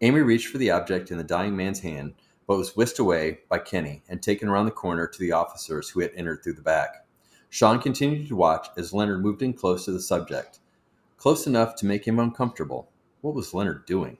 Amy 0.01 0.21
reached 0.21 0.47
for 0.47 0.57
the 0.57 0.71
object 0.71 1.11
in 1.11 1.17
the 1.17 1.23
dying 1.23 1.55
man's 1.55 1.79
hand, 1.79 2.13
but 2.47 2.57
was 2.57 2.75
whisked 2.75 2.99
away 2.99 3.39
by 3.49 3.59
Kenny 3.59 4.03
and 4.09 4.21
taken 4.21 4.47
around 4.47 4.65
the 4.65 4.71
corner 4.71 5.07
to 5.07 5.19
the 5.19 5.31
officers 5.31 5.89
who 5.89 6.01
had 6.01 6.11
entered 6.15 6.43
through 6.43 6.53
the 6.53 6.61
back. 6.61 7.05
Sean 7.49 7.79
continued 7.79 8.27
to 8.27 8.35
watch 8.35 8.67
as 8.77 8.93
Leonard 8.93 9.21
moved 9.21 9.41
in 9.41 9.53
close 9.53 9.85
to 9.85 9.91
the 9.91 10.01
subject, 10.01 10.59
close 11.17 11.45
enough 11.45 11.75
to 11.75 11.85
make 11.85 12.07
him 12.07 12.19
uncomfortable. 12.19 12.89
What 13.21 13.35
was 13.35 13.53
Leonard 13.53 13.85
doing? 13.85 14.17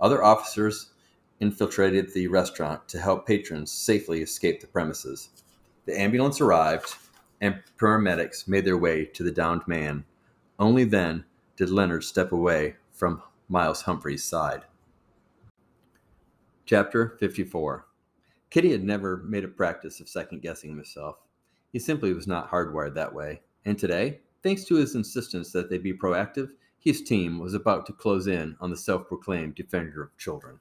Other 0.00 0.24
officers 0.24 0.92
infiltrated 1.38 2.12
the 2.12 2.28
restaurant 2.28 2.88
to 2.88 3.00
help 3.00 3.26
patrons 3.26 3.70
safely 3.70 4.22
escape 4.22 4.60
the 4.60 4.66
premises. 4.66 5.28
The 5.86 6.00
ambulance 6.00 6.40
arrived, 6.40 6.94
and 7.40 7.62
paramedics 7.78 8.48
made 8.48 8.64
their 8.64 8.78
way 8.78 9.04
to 9.06 9.22
the 9.22 9.32
downed 9.32 9.62
man. 9.66 10.04
Only 10.58 10.84
then 10.84 11.24
did 11.56 11.70
Leonard 11.70 12.04
step 12.04 12.32
away 12.32 12.76
from 12.92 13.22
Myles 13.48 13.82
Humphrey's 13.82 14.24
side. 14.24 14.62
Chapter 16.64 17.16
54 17.18 17.88
Kenny 18.50 18.70
had 18.70 18.84
never 18.84 19.16
made 19.24 19.42
a 19.42 19.48
practice 19.48 19.98
of 19.98 20.08
second 20.08 20.42
guessing 20.42 20.70
himself. 20.70 21.16
He 21.72 21.80
simply 21.80 22.12
was 22.12 22.28
not 22.28 22.52
hardwired 22.52 22.94
that 22.94 23.12
way. 23.12 23.40
And 23.64 23.76
today, 23.76 24.20
thanks 24.44 24.64
to 24.66 24.76
his 24.76 24.94
insistence 24.94 25.50
that 25.52 25.68
they 25.68 25.78
be 25.78 25.92
proactive, 25.92 26.50
his 26.78 27.02
team 27.02 27.40
was 27.40 27.54
about 27.54 27.84
to 27.86 27.92
close 27.92 28.28
in 28.28 28.56
on 28.60 28.70
the 28.70 28.76
self 28.76 29.08
proclaimed 29.08 29.56
defender 29.56 30.04
of 30.04 30.16
children. 30.16 30.60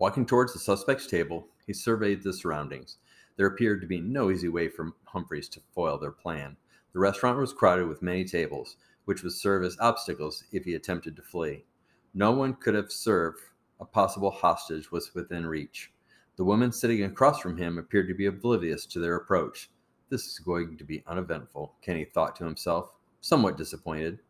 Walking 0.00 0.26
towards 0.26 0.52
the 0.52 0.58
suspect's 0.58 1.06
table, 1.06 1.46
he 1.64 1.72
surveyed 1.72 2.24
the 2.24 2.32
surroundings. 2.32 2.96
There 3.36 3.46
appeared 3.46 3.80
to 3.82 3.86
be 3.86 4.00
no 4.00 4.28
easy 4.28 4.48
way 4.48 4.68
for 4.68 4.92
Humphreys 5.04 5.48
to 5.50 5.60
foil 5.72 5.98
their 5.98 6.10
plan. 6.10 6.56
The 6.92 6.98
restaurant 6.98 7.38
was 7.38 7.52
crowded 7.52 7.86
with 7.86 8.02
many 8.02 8.24
tables, 8.24 8.76
which 9.04 9.22
would 9.22 9.32
serve 9.32 9.62
as 9.62 9.76
obstacles 9.78 10.42
if 10.50 10.64
he 10.64 10.74
attempted 10.74 11.14
to 11.14 11.22
flee. 11.22 11.64
No 12.12 12.32
one 12.32 12.54
could 12.54 12.74
have 12.74 12.90
served 12.90 13.38
a 13.80 13.84
possible 13.84 14.30
hostage 14.30 14.90
was 14.90 15.14
within 15.14 15.46
reach. 15.46 15.92
The 16.36 16.44
woman 16.44 16.72
sitting 16.72 17.02
across 17.04 17.40
from 17.40 17.56
him 17.56 17.78
appeared 17.78 18.08
to 18.08 18.14
be 18.14 18.26
oblivious 18.26 18.86
to 18.86 18.98
their 18.98 19.16
approach. 19.16 19.70
This 20.08 20.26
is 20.26 20.38
going 20.38 20.76
to 20.78 20.84
be 20.84 21.02
uneventful, 21.06 21.74
Kenny 21.82 22.04
thought 22.04 22.36
to 22.36 22.44
himself, 22.44 22.92
somewhat 23.20 23.56
disappointed. 23.56 24.20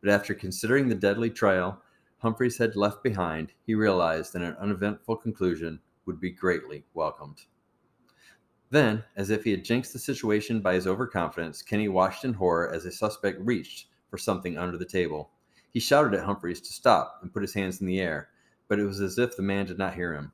But 0.00 0.10
after 0.10 0.34
considering 0.34 0.88
the 0.88 0.94
deadly 0.94 1.30
trail 1.30 1.82
Humphreys 2.18 2.58
had 2.58 2.74
left 2.74 3.04
behind, 3.04 3.52
he 3.64 3.76
realized 3.76 4.32
that 4.32 4.42
an 4.42 4.56
uneventful 4.56 5.16
conclusion 5.16 5.80
would 6.04 6.20
be 6.20 6.30
greatly 6.30 6.84
welcomed. 6.92 7.42
Then, 8.70 9.04
as 9.16 9.30
if 9.30 9.44
he 9.44 9.52
had 9.52 9.64
jinxed 9.64 9.92
the 9.92 10.00
situation 10.00 10.60
by 10.60 10.74
his 10.74 10.86
overconfidence, 10.86 11.62
Kenny 11.62 11.88
watched 11.88 12.24
in 12.24 12.34
horror 12.34 12.72
as 12.72 12.84
a 12.84 12.90
suspect 12.90 13.40
reached 13.40 13.86
for 14.10 14.18
something 14.18 14.58
under 14.58 14.76
the 14.76 14.84
table. 14.84 15.30
He 15.70 15.80
shouted 15.80 16.14
at 16.14 16.24
Humphreys 16.24 16.60
to 16.62 16.72
stop 16.72 17.20
and 17.22 17.32
put 17.32 17.42
his 17.42 17.54
hands 17.54 17.80
in 17.80 17.86
the 17.86 18.00
air, 18.00 18.30
but 18.68 18.78
it 18.78 18.84
was 18.84 19.00
as 19.00 19.18
if 19.18 19.36
the 19.36 19.42
man 19.42 19.66
did 19.66 19.78
not 19.78 19.94
hear 19.94 20.14
him. 20.14 20.32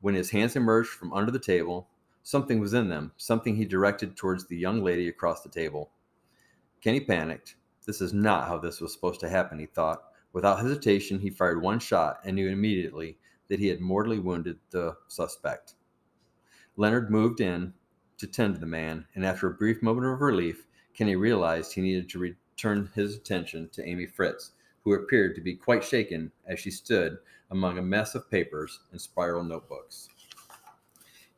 When 0.00 0.14
his 0.14 0.30
hands 0.30 0.56
emerged 0.56 0.90
from 0.90 1.12
under 1.12 1.30
the 1.30 1.38
table, 1.38 1.88
something 2.22 2.58
was 2.58 2.74
in 2.74 2.88
them, 2.88 3.12
something 3.16 3.56
he 3.56 3.64
directed 3.64 4.16
towards 4.16 4.46
the 4.46 4.56
young 4.56 4.82
lady 4.82 5.08
across 5.08 5.42
the 5.42 5.48
table. 5.48 5.90
Kenny 6.80 7.00
panicked. 7.00 7.56
This 7.86 8.00
is 8.00 8.12
not 8.12 8.48
how 8.48 8.58
this 8.58 8.80
was 8.80 8.92
supposed 8.92 9.20
to 9.20 9.28
happen, 9.28 9.58
he 9.58 9.66
thought. 9.66 10.02
Without 10.32 10.60
hesitation, 10.60 11.20
he 11.20 11.30
fired 11.30 11.62
one 11.62 11.78
shot 11.78 12.18
and 12.24 12.36
knew 12.36 12.48
immediately 12.48 13.18
that 13.48 13.60
he 13.60 13.68
had 13.68 13.80
mortally 13.80 14.18
wounded 14.18 14.58
the 14.70 14.96
suspect. 15.06 15.74
Leonard 16.76 17.10
moved 17.10 17.40
in 17.40 17.72
to 18.18 18.26
tend 18.26 18.54
to 18.54 18.60
the 18.60 18.66
man, 18.66 19.06
and 19.14 19.24
after 19.24 19.46
a 19.46 19.54
brief 19.54 19.82
moment 19.82 20.06
of 20.06 20.20
relief, 20.20 20.66
Kenny 20.94 21.16
realized 21.16 21.72
he 21.72 21.80
needed 21.80 22.08
to 22.08 22.18
return 22.18 22.90
his 22.94 23.14
attention 23.14 23.68
to 23.70 23.86
Amy 23.86 24.06
Fritz, 24.06 24.52
who 24.84 24.94
appeared 24.94 25.34
to 25.34 25.40
be 25.40 25.54
quite 25.54 25.82
shaken 25.82 26.30
as 26.46 26.60
she 26.60 26.70
stood 26.70 27.18
among 27.50 27.78
a 27.78 27.82
mess 27.82 28.14
of 28.14 28.30
papers 28.30 28.80
and 28.92 29.00
spiral 29.00 29.42
notebooks. 29.42 30.08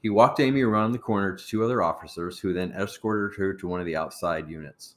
He 0.02 0.10
walked 0.10 0.40
Amy 0.40 0.62
around 0.62 0.92
the 0.92 0.98
corner 0.98 1.34
to 1.34 1.46
two 1.46 1.64
other 1.64 1.82
officers, 1.82 2.38
who 2.38 2.52
then 2.52 2.72
escorted 2.72 3.38
her 3.38 3.54
to 3.54 3.66
one 3.66 3.80
of 3.80 3.86
the 3.86 3.96
outside 3.96 4.48
units. 4.48 4.96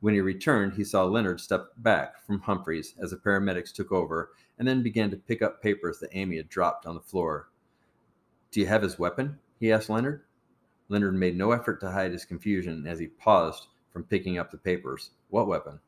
When 0.00 0.14
he 0.14 0.20
returned, 0.20 0.74
he 0.74 0.84
saw 0.84 1.04
Leonard 1.04 1.40
step 1.40 1.68
back 1.78 2.24
from 2.26 2.40
Humphreys 2.40 2.94
as 3.02 3.10
the 3.10 3.16
paramedics 3.16 3.72
took 3.72 3.90
over 3.90 4.32
and 4.58 4.68
then 4.68 4.82
began 4.82 5.10
to 5.10 5.16
pick 5.16 5.40
up 5.40 5.62
papers 5.62 5.98
that 6.00 6.10
Amy 6.12 6.36
had 6.36 6.48
dropped 6.48 6.86
on 6.86 6.94
the 6.94 7.00
floor. 7.00 7.48
Do 8.50 8.60
you 8.60 8.66
have 8.66 8.82
his 8.82 8.98
weapon? 8.98 9.38
he 9.58 9.72
asked 9.72 9.88
Leonard. 9.88 10.22
Leonard 10.88 11.14
made 11.14 11.36
no 11.36 11.52
effort 11.52 11.80
to 11.80 11.90
hide 11.90 12.12
his 12.12 12.24
confusion 12.24 12.86
as 12.86 12.98
he 12.98 13.06
paused 13.06 13.68
from 13.90 14.04
picking 14.04 14.38
up 14.38 14.50
the 14.50 14.58
papers. 14.58 15.10
What 15.30 15.48
weapon? 15.48 15.80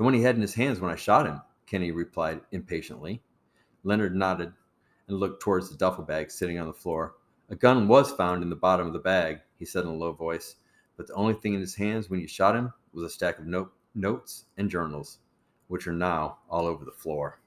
The 0.00 0.04
one 0.04 0.14
he 0.14 0.22
had 0.22 0.34
in 0.34 0.40
his 0.40 0.54
hands 0.54 0.80
when 0.80 0.90
I 0.90 0.96
shot 0.96 1.26
him, 1.26 1.42
Kenny 1.66 1.90
replied 1.90 2.40
impatiently. 2.52 3.22
Leonard 3.84 4.16
nodded 4.16 4.54
and 5.06 5.18
looked 5.18 5.42
towards 5.42 5.68
the 5.68 5.76
duffel 5.76 6.04
bag 6.04 6.30
sitting 6.30 6.58
on 6.58 6.66
the 6.66 6.72
floor. 6.72 7.16
A 7.50 7.54
gun 7.54 7.86
was 7.86 8.10
found 8.10 8.42
in 8.42 8.48
the 8.48 8.56
bottom 8.56 8.86
of 8.86 8.94
the 8.94 8.98
bag, 8.98 9.40
he 9.58 9.66
said 9.66 9.84
in 9.84 9.90
a 9.90 9.94
low 9.94 10.12
voice, 10.12 10.56
but 10.96 11.06
the 11.06 11.12
only 11.12 11.34
thing 11.34 11.52
in 11.52 11.60
his 11.60 11.74
hands 11.74 12.08
when 12.08 12.18
you 12.18 12.26
shot 12.26 12.56
him 12.56 12.72
was 12.94 13.04
a 13.04 13.10
stack 13.10 13.38
of 13.38 13.44
note, 13.44 13.74
notes 13.94 14.46
and 14.56 14.70
journals, 14.70 15.18
which 15.68 15.86
are 15.86 15.92
now 15.92 16.38
all 16.48 16.64
over 16.66 16.86
the 16.86 16.90
floor. 16.92 17.42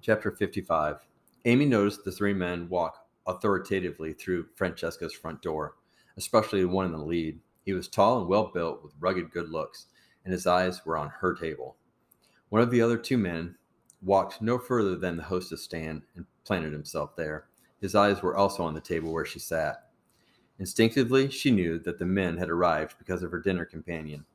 Chapter 0.00 0.30
55 0.30 1.06
Amy 1.44 1.66
noticed 1.66 2.04
the 2.04 2.10
three 2.10 2.32
men 2.32 2.70
walk 2.70 3.06
authoritatively 3.26 4.14
through 4.14 4.46
Francesca's 4.54 5.12
front 5.12 5.42
door, 5.42 5.76
especially 6.16 6.62
the 6.62 6.68
one 6.68 6.86
in 6.86 6.92
the 6.92 6.98
lead. 6.98 7.38
He 7.66 7.74
was 7.74 7.86
tall 7.86 8.18
and 8.18 8.28
well 8.28 8.50
built 8.50 8.82
with 8.82 8.94
rugged 8.98 9.30
good 9.30 9.50
looks, 9.50 9.88
and 10.28 10.34
his 10.34 10.46
eyes 10.46 10.84
were 10.84 10.98
on 10.98 11.08
her 11.08 11.32
table. 11.32 11.74
One 12.50 12.60
of 12.60 12.70
the 12.70 12.82
other 12.82 12.98
two 12.98 13.16
men 13.16 13.54
walked 14.02 14.42
no 14.42 14.58
further 14.58 14.94
than 14.94 15.16
the 15.16 15.22
hostess 15.22 15.62
stand 15.62 16.02
and 16.16 16.26
planted 16.44 16.70
himself 16.70 17.16
there. 17.16 17.46
His 17.80 17.94
eyes 17.94 18.20
were 18.20 18.36
also 18.36 18.62
on 18.62 18.74
the 18.74 18.80
table 18.82 19.10
where 19.10 19.24
she 19.24 19.38
sat. 19.38 19.88
Instinctively, 20.58 21.30
she 21.30 21.50
knew 21.50 21.78
that 21.78 21.98
the 21.98 22.04
men 22.04 22.36
had 22.36 22.50
arrived 22.50 22.96
because 22.98 23.22
of 23.22 23.30
her 23.30 23.40
dinner 23.40 23.64
companion. 23.64 24.26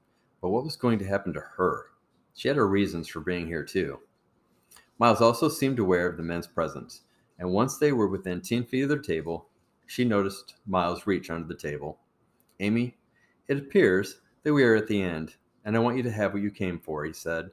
But 0.42 0.50
what 0.50 0.64
was 0.64 0.76
going 0.76 0.98
to 0.98 1.06
happen 1.06 1.32
to 1.34 1.42
her? 1.58 1.92
She 2.34 2.48
had 2.48 2.58
her 2.58 2.68
reasons 2.68 3.08
for 3.08 3.20
being 3.20 3.46
here, 3.46 3.64
too. 3.64 4.00
Myles 4.98 5.22
also 5.22 5.48
seemed 5.48 5.78
aware 5.78 6.08
of 6.08 6.18
the 6.18 6.24
men's 6.24 6.48
presence, 6.48 7.02
and 7.38 7.52
once 7.52 7.78
they 7.78 7.92
were 7.92 8.08
within 8.08 8.42
10 8.42 8.66
feet 8.66 8.82
of 8.82 8.90
their 8.90 8.98
table, 8.98 9.48
she 9.86 10.06
noticed 10.06 10.56
Myles 10.66 11.06
reach 11.06 11.30
under 11.30 11.48
the 11.48 11.54
table. 11.54 12.00
Amy, 12.60 12.98
it 13.48 13.60
appears 13.60 14.22
that 14.42 14.56
we 14.56 14.64
are 14.64 14.76
at 14.76 14.88
the 14.88 15.00
end, 15.00 15.36
and 15.66 15.76
I 15.76 15.80
want 15.80 15.98
you 15.98 16.04
to 16.04 16.12
have 16.12 16.34
what 16.34 16.42
you 16.42 16.52
came 16.52 16.80
for, 16.80 17.06
he 17.06 17.14
said. 17.14 17.52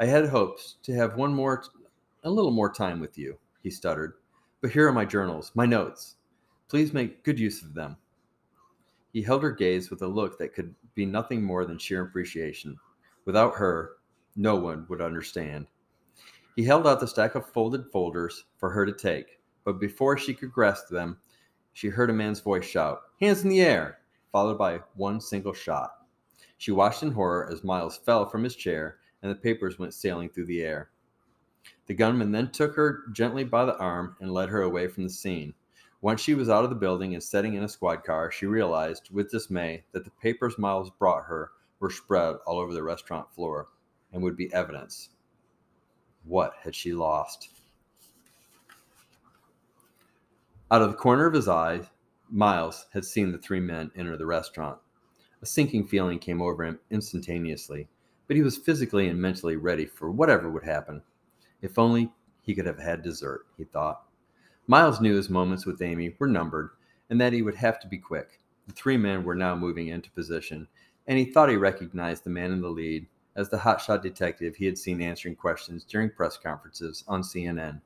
I 0.00 0.06
had 0.06 0.28
hopes 0.28 0.76
to 0.84 0.94
have 0.94 1.16
one 1.16 1.34
more, 1.34 1.64
a 2.22 2.30
little 2.30 2.50
more 2.50 2.72
time 2.72 3.00
with 3.00 3.18
you, 3.18 3.38
he 3.62 3.70
stuttered. 3.70 4.14
But 4.60 4.70
here 4.70 4.86
are 4.88 4.92
my 4.92 5.04
journals, 5.04 5.52
my 5.54 5.66
notes. 5.66 6.16
Please 6.68 6.92
make 6.92 7.24
good 7.24 7.38
use 7.38 7.62
of 7.62 7.74
them. 7.74 7.96
He 9.12 9.22
held 9.22 9.42
her 9.42 9.52
gaze 9.52 9.90
with 9.90 10.02
a 10.02 10.06
look 10.06 10.38
that 10.38 10.54
could 10.54 10.74
be 10.94 11.06
nothing 11.06 11.42
more 11.42 11.64
than 11.64 11.78
sheer 11.78 12.02
appreciation. 12.02 12.76
Without 13.24 13.54
her, 13.54 13.96
no 14.36 14.56
one 14.56 14.86
would 14.88 15.00
understand. 15.00 15.66
He 16.56 16.64
held 16.64 16.86
out 16.86 17.00
the 17.00 17.06
stack 17.06 17.34
of 17.34 17.46
folded 17.46 17.86
folders 17.90 18.44
for 18.58 18.70
her 18.70 18.84
to 18.84 18.92
take, 18.92 19.40
but 19.64 19.80
before 19.80 20.18
she 20.18 20.34
could 20.34 20.52
grasp 20.52 20.88
them, 20.88 21.18
she 21.72 21.88
heard 21.88 22.10
a 22.10 22.12
man's 22.12 22.40
voice 22.40 22.64
shout, 22.64 23.02
Hands 23.20 23.42
in 23.42 23.48
the 23.48 23.60
air! 23.60 23.98
followed 24.32 24.58
by 24.58 24.80
one 24.94 25.20
single 25.20 25.52
shot. 25.52 25.97
She 26.58 26.70
watched 26.70 27.02
in 27.02 27.12
horror 27.12 27.48
as 27.50 27.64
Myles 27.64 27.96
fell 27.96 28.28
from 28.28 28.44
his 28.44 28.54
chair 28.54 28.98
and 29.22 29.30
the 29.30 29.36
papers 29.36 29.78
went 29.78 29.94
sailing 29.94 30.28
through 30.28 30.46
the 30.46 30.62
air. 30.62 30.90
The 31.86 31.94
gunman 31.94 32.32
then 32.32 32.50
took 32.50 32.74
her 32.74 33.04
gently 33.12 33.44
by 33.44 33.64
the 33.64 33.78
arm 33.78 34.16
and 34.20 34.32
led 34.32 34.50
her 34.50 34.62
away 34.62 34.88
from 34.88 35.04
the 35.04 35.10
scene. 35.10 35.54
Once 36.00 36.20
she 36.20 36.34
was 36.34 36.48
out 36.48 36.64
of 36.64 36.70
the 36.70 36.76
building 36.76 37.14
and 37.14 37.22
sitting 37.22 37.54
in 37.54 37.64
a 37.64 37.68
squad 37.68 38.04
car, 38.04 38.30
she 38.30 38.46
realized 38.46 39.08
with 39.10 39.30
dismay 39.30 39.84
that 39.92 40.04
the 40.04 40.10
papers 40.22 40.58
Myles 40.58 40.90
brought 40.98 41.24
her 41.24 41.52
were 41.80 41.90
spread 41.90 42.36
all 42.46 42.58
over 42.58 42.72
the 42.74 42.82
restaurant 42.82 43.32
floor 43.32 43.68
and 44.12 44.22
would 44.22 44.36
be 44.36 44.52
evidence 44.52 45.08
what 46.28 46.52
had 46.62 46.74
she 46.74 46.92
lost? 46.92 47.48
Out 50.70 50.82
of 50.82 50.90
the 50.90 50.96
corner 50.96 51.26
of 51.26 51.32
his 51.32 51.48
eye, 51.48 51.88
Myles 52.30 52.86
had 52.92 53.04
seen 53.04 53.32
the 53.32 53.38
three 53.38 53.60
men 53.60 53.90
enter 53.96 54.16
the 54.16 54.26
restaurant. 54.26 54.78
A 55.40 55.46
sinking 55.46 55.86
feeling 55.86 56.18
came 56.18 56.42
over 56.42 56.64
him 56.64 56.78
instantaneously, 56.90 57.88
but 58.26 58.36
he 58.36 58.42
was 58.42 58.56
physically 58.56 59.08
and 59.08 59.20
mentally 59.20 59.56
ready 59.56 59.86
for 59.86 60.10
whatever 60.10 60.50
would 60.50 60.64
happen. 60.64 61.02
If 61.62 61.78
only 61.78 62.12
he 62.42 62.54
could 62.54 62.66
have 62.66 62.78
had 62.78 63.02
dessert, 63.02 63.46
he 63.56 63.64
thought. 63.64 64.02
Myles 64.66 65.00
knew 65.00 65.14
his 65.14 65.30
moments 65.30 65.64
with 65.64 65.80
Amy 65.80 66.14
were 66.18 66.26
numbered 66.26 66.70
and 67.10 67.20
that 67.20 67.32
he 67.32 67.42
would 67.42 67.54
have 67.54 67.80
to 67.80 67.88
be 67.88 67.98
quick. 67.98 68.40
The 68.66 68.72
three 68.72 68.96
men 68.96 69.24
were 69.24 69.34
now 69.34 69.54
moving 69.56 69.88
into 69.88 70.10
position, 70.10 70.68
and 71.06 71.18
he 71.18 71.24
thought 71.24 71.48
he 71.48 71.56
recognized 71.56 72.24
the 72.24 72.30
man 72.30 72.52
in 72.52 72.60
the 72.60 72.68
lead 72.68 73.06
as 73.34 73.48
the 73.48 73.56
hotshot 73.56 74.02
detective 74.02 74.56
he 74.56 74.66
had 74.66 74.76
seen 74.76 75.00
answering 75.00 75.36
questions 75.36 75.84
during 75.84 76.10
press 76.10 76.36
conferences 76.36 77.04
on 77.08 77.22
CNN. 77.22 77.80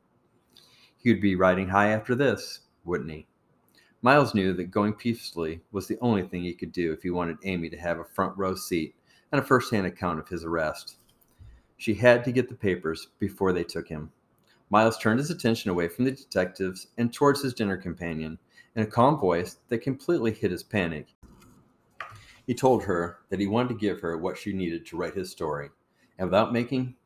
He 0.97 1.13
would 1.13 1.21
be 1.21 1.37
riding 1.37 1.69
high 1.69 1.91
after 1.91 2.15
this, 2.15 2.61
wouldn't 2.85 3.11
he? 3.11 3.27
Myles 4.05 4.35
knew 4.35 4.53
that 4.55 4.73
going 4.73 4.95
peacefully 4.95 5.61
was 5.71 5.87
the 5.87 5.99
only 6.01 6.25
thing 6.25 6.43
he 6.43 6.55
could 6.55 6.73
do 6.73 6.93
if 6.93 7.05
he 7.05 7.11
wanted 7.11 7.39
Amy 7.45 7.71
to 7.71 7.77
have 7.77 8.01
a 8.01 8.05
front 8.05 8.37
row 8.37 8.57
seat 8.57 8.97
and 9.31 9.41
a 9.41 9.45
first 9.45 9.73
hand 9.73 9.87
account 9.87 10.19
of 10.19 10.29
his 10.29 10.45
arrest. 10.45 10.97
She 11.77 11.95
had 11.95 12.25
to 12.25 12.33
get 12.33 12.49
the 12.49 12.57
papers 12.57 13.09
before 13.21 13.53
they 13.53 13.63
took 13.63 13.87
him. 13.87 14.11
Myles 14.71 14.99
turned 14.99 15.21
his 15.21 15.31
attention 15.31 15.71
away 15.71 15.87
from 15.87 16.05
the 16.05 16.11
detectives 16.11 16.89
and 16.99 17.13
towards 17.13 17.43
his 17.43 17.55
dinner 17.55 17.77
companion 17.77 18.41
in 18.75 18.83
a 18.83 18.87
calm 18.87 19.21
voice 19.21 19.59
that 19.69 19.79
completely 19.79 20.33
hid 20.33 20.51
his 20.51 20.65
panic. 20.65 21.15
He 22.45 22.55
told 22.55 22.83
her 22.85 23.19
that 23.29 23.39
he 23.39 23.47
wanted 23.47 23.69
to 23.69 23.75
give 23.77 24.01
her 24.01 24.19
what 24.19 24.37
she 24.37 24.53
needed 24.53 24.85
to 24.87 24.97
write 24.97 25.15
his 25.15 25.31
story, 25.31 25.71
and 26.19 26.27
without 26.27 26.53
making 26.53 26.97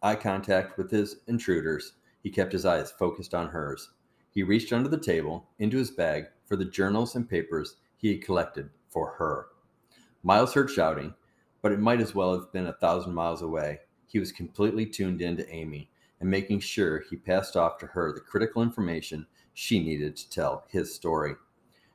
eye 0.00 0.14
contact 0.14 0.78
with 0.78 0.92
his 0.92 1.16
intruders, 1.26 1.94
he 2.22 2.30
kept 2.30 2.52
his 2.52 2.64
eyes 2.64 2.92
focused 2.92 3.34
on 3.34 3.48
hers. 3.48 3.90
He 4.30 4.42
reached 4.42 4.72
under 4.72 4.88
the 4.88 4.98
table 4.98 5.48
into 5.58 5.76
his 5.76 5.90
bag 5.90 6.26
for 6.46 6.56
the 6.56 6.64
journals 6.64 7.16
and 7.16 7.28
papers 7.28 7.76
he 7.96 8.12
had 8.12 8.22
collected 8.22 8.70
for 8.88 9.12
her. 9.18 9.48
Myles 10.22 10.54
heard 10.54 10.70
shouting, 10.70 11.14
but 11.62 11.72
it 11.72 11.80
might 11.80 12.00
as 12.00 12.14
well 12.14 12.32
have 12.32 12.52
been 12.52 12.66
a 12.66 12.72
thousand 12.74 13.14
miles 13.14 13.42
away. 13.42 13.80
He 14.06 14.18
was 14.18 14.32
completely 14.32 14.86
tuned 14.86 15.20
in 15.20 15.36
to 15.36 15.50
Amy 15.50 15.90
and 16.20 16.30
making 16.30 16.60
sure 16.60 17.00
he 17.00 17.16
passed 17.16 17.56
off 17.56 17.78
to 17.78 17.86
her 17.86 18.12
the 18.12 18.20
critical 18.20 18.62
information 18.62 19.26
she 19.54 19.82
needed 19.82 20.16
to 20.16 20.30
tell 20.30 20.64
his 20.68 20.94
story. 20.94 21.34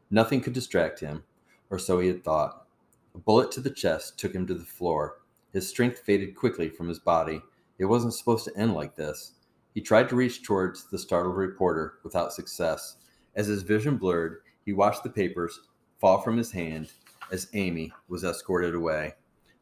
Nothing 0.09 0.41
could 0.41 0.53
distract 0.53 0.99
him, 0.99 1.23
or 1.69 1.79
so 1.79 1.99
he 1.99 2.07
had 2.07 2.23
thought. 2.23 2.67
A 3.13 3.17
bullet 3.17 3.51
to 3.51 3.61
the 3.61 3.69
chest 3.69 4.19
took 4.19 4.33
him 4.33 4.45
to 4.47 4.53
the 4.53 4.65
floor. 4.65 5.21
His 5.53 5.69
strength 5.69 5.99
faded 5.99 6.35
quickly 6.35 6.69
from 6.69 6.89
his 6.89 6.99
body. 6.99 7.41
It 7.79 7.85
wasn't 7.85 8.13
supposed 8.13 8.45
to 8.45 8.57
end 8.57 8.73
like 8.73 8.95
this. 8.95 9.34
He 9.75 9.81
tried 9.81 10.09
to 10.09 10.15
reach 10.15 10.41
towards 10.41 10.89
the 10.89 10.97
startled 10.97 11.37
reporter 11.37 11.99
without 12.03 12.33
success. 12.33 12.97
As 13.35 13.45
his 13.45 13.61
vision 13.61 13.97
blurred, 13.97 14.39
he 14.65 14.73
watched 14.73 15.03
the 15.03 15.09
papers 15.11 15.59
fall 15.99 16.21
from 16.21 16.37
his 16.37 16.51
hand 16.51 16.91
as 17.31 17.49
Amy 17.53 17.93
was 18.07 18.23
escorted 18.23 18.73
away. 18.73 19.13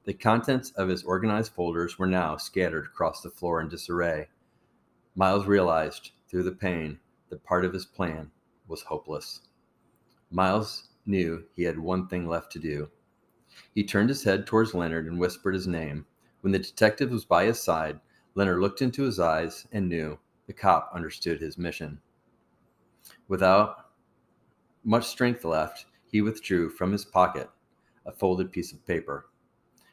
The 0.05 0.13
contents 0.13 0.71
of 0.71 0.87
his 0.87 1.03
organized 1.03 1.51
folders 1.51 1.99
were 1.99 2.07
now 2.07 2.37
scattered 2.37 2.85
across 2.85 3.21
the 3.21 3.29
floor 3.29 3.59
in 3.59 3.67
disarray. 3.67 4.29
Myles 5.15 5.47
realized, 5.47 6.11
through 6.29 6.43
the 6.43 6.53
pain, 6.53 7.01
that 7.29 7.43
part 7.43 7.65
of 7.65 7.73
his 7.73 7.85
plan 7.85 8.31
was 8.69 8.83
hopeless. 8.83 9.41
Myles 10.31 10.87
knew 11.05 11.43
he 11.57 11.63
had 11.63 11.79
one 11.79 12.07
thing 12.07 12.25
left 12.25 12.53
to 12.53 12.59
do 12.59 12.89
he 13.73 13.83
turned 13.83 14.09
his 14.09 14.23
head 14.23 14.47
towards 14.47 14.73
Leonard 14.73 15.05
and 15.05 15.19
whispered 15.19 15.53
his 15.53 15.67
name. 15.67 16.07
When 16.41 16.51
the 16.51 16.59
detective 16.59 17.11
was 17.11 17.25
by 17.25 17.45
his 17.45 17.59
side, 17.59 17.99
Leonard 18.35 18.59
looked 18.59 18.81
into 18.81 19.03
his 19.03 19.19
eyes 19.19 19.67
and 19.71 19.87
knew 19.87 20.17
the 20.47 20.53
cop 20.53 20.89
understood 20.93 21.39
his 21.39 21.57
mission. 21.57 21.99
Without 23.27 23.91
much 24.83 25.05
strength 25.05 25.45
left, 25.45 25.85
he 26.05 26.21
withdrew 26.21 26.69
from 26.69 26.91
his 26.91 27.05
pocket 27.05 27.49
a 28.05 28.11
folded 28.11 28.51
piece 28.51 28.73
of 28.73 28.85
paper, 28.85 29.29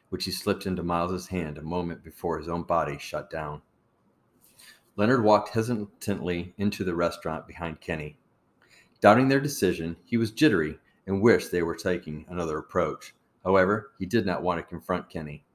which 0.09 0.25
he 0.25 0.31
slipped 0.31 0.65
into 0.65 0.83
Myles's 0.83 1.27
hand 1.27 1.57
a 1.57 1.61
moment 1.61 2.03
before 2.03 2.37
his 2.37 2.49
own 2.49 2.63
body 2.63 2.97
shut 2.97 3.29
down. 3.29 3.61
Leonard 4.97 5.23
walked 5.23 5.49
hesitantly 5.49 6.53
into 6.57 6.83
the 6.83 6.95
restaurant 6.95 7.47
behind 7.47 7.79
Kenny. 7.79 8.17
Doubting 8.99 9.29
their 9.29 9.39
decision, 9.39 9.95
he 10.03 10.17
was 10.17 10.31
jittery 10.31 10.77
and 11.07 11.21
wished 11.21 11.51
they 11.51 11.63
were 11.63 11.75
taking 11.75 12.25
another 12.27 12.57
approach. 12.57 13.13
However, 13.43 13.91
he 13.97 14.05
did 14.05 14.25
not 14.25 14.43
want 14.43 14.59
to 14.59 14.63
confront 14.63 15.09
Kenny, 15.09 15.45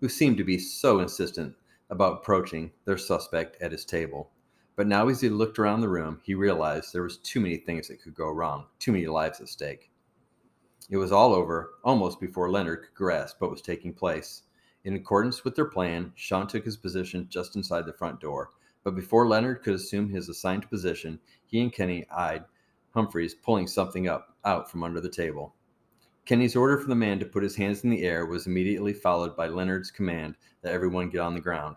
who 0.00 0.08
seemed 0.08 0.36
to 0.38 0.44
be 0.44 0.58
so 0.58 1.00
insistent 1.00 1.54
about 1.90 2.18
approaching 2.18 2.70
their 2.84 2.96
suspect 2.96 3.60
at 3.60 3.72
his 3.72 3.84
table. 3.84 4.30
But 4.76 4.86
now, 4.86 5.08
as 5.08 5.20
he 5.20 5.28
looked 5.28 5.58
around 5.58 5.80
the 5.80 5.88
room, 5.88 6.20
he 6.22 6.34
realized 6.34 6.92
there 6.92 7.02
was 7.02 7.18
too 7.18 7.40
many 7.40 7.56
things 7.56 7.88
that 7.88 8.00
could 8.00 8.14
go 8.14 8.30
wrong, 8.30 8.66
too 8.78 8.92
many 8.92 9.06
lives 9.06 9.40
at 9.40 9.48
stake. 9.48 9.90
It 10.88 10.96
was 10.96 11.12
all 11.12 11.34
over 11.34 11.72
almost 11.84 12.20
before 12.20 12.50
Leonard 12.50 12.82
could 12.82 12.94
grasp 12.94 13.40
what 13.40 13.50
was 13.50 13.60
taking 13.60 13.92
place. 13.92 14.42
In 14.84 14.94
accordance 14.94 15.44
with 15.44 15.54
their 15.54 15.66
plan, 15.66 16.12
Sean 16.14 16.46
took 16.46 16.64
his 16.64 16.76
position 16.76 17.26
just 17.28 17.56
inside 17.56 17.84
the 17.84 17.92
front 17.92 18.20
door. 18.20 18.50
But 18.82 18.94
before 18.94 19.28
Leonard 19.28 19.62
could 19.62 19.74
assume 19.74 20.08
his 20.08 20.28
assigned 20.28 20.70
position, 20.70 21.20
he 21.46 21.60
and 21.60 21.72
Kenny 21.72 22.06
eyed 22.10 22.44
Humphreys 22.94 23.34
pulling 23.34 23.66
something 23.66 24.08
up 24.08 24.36
out 24.44 24.70
from 24.70 24.82
under 24.82 25.00
the 25.00 25.10
table. 25.10 25.54
Kenny's 26.26 26.56
order 26.56 26.78
for 26.78 26.88
the 26.88 26.94
man 26.94 27.18
to 27.18 27.26
put 27.26 27.42
his 27.42 27.56
hands 27.56 27.82
in 27.82 27.90
the 27.90 28.02
air 28.04 28.26
was 28.26 28.46
immediately 28.46 28.92
followed 28.92 29.36
by 29.36 29.48
Leonard's 29.48 29.90
command 29.90 30.36
that 30.62 30.72
everyone 30.72 31.10
get 31.10 31.20
on 31.20 31.34
the 31.34 31.40
ground. 31.40 31.76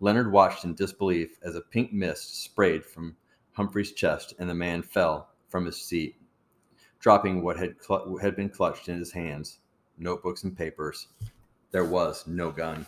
Leonard 0.00 0.32
watched 0.32 0.64
in 0.64 0.74
disbelief 0.74 1.38
as 1.42 1.54
a 1.54 1.60
pink 1.60 1.92
mist 1.92 2.42
sprayed 2.42 2.84
from 2.84 3.16
Humphrey's 3.52 3.92
chest 3.92 4.34
and 4.38 4.50
the 4.50 4.54
man 4.54 4.82
fell 4.82 5.30
from 5.48 5.66
his 5.66 5.80
seat, 5.80 6.16
dropping 6.98 7.42
what 7.42 7.56
had, 7.56 7.76
cl- 7.80 8.16
had 8.16 8.34
been 8.34 8.48
clutched 8.48 8.88
in 8.88 8.98
his 8.98 9.12
hands 9.12 9.60
notebooks 9.98 10.42
and 10.42 10.56
papers. 10.56 11.08
There 11.70 11.84
was 11.84 12.26
no 12.26 12.50
gun. 12.50 12.86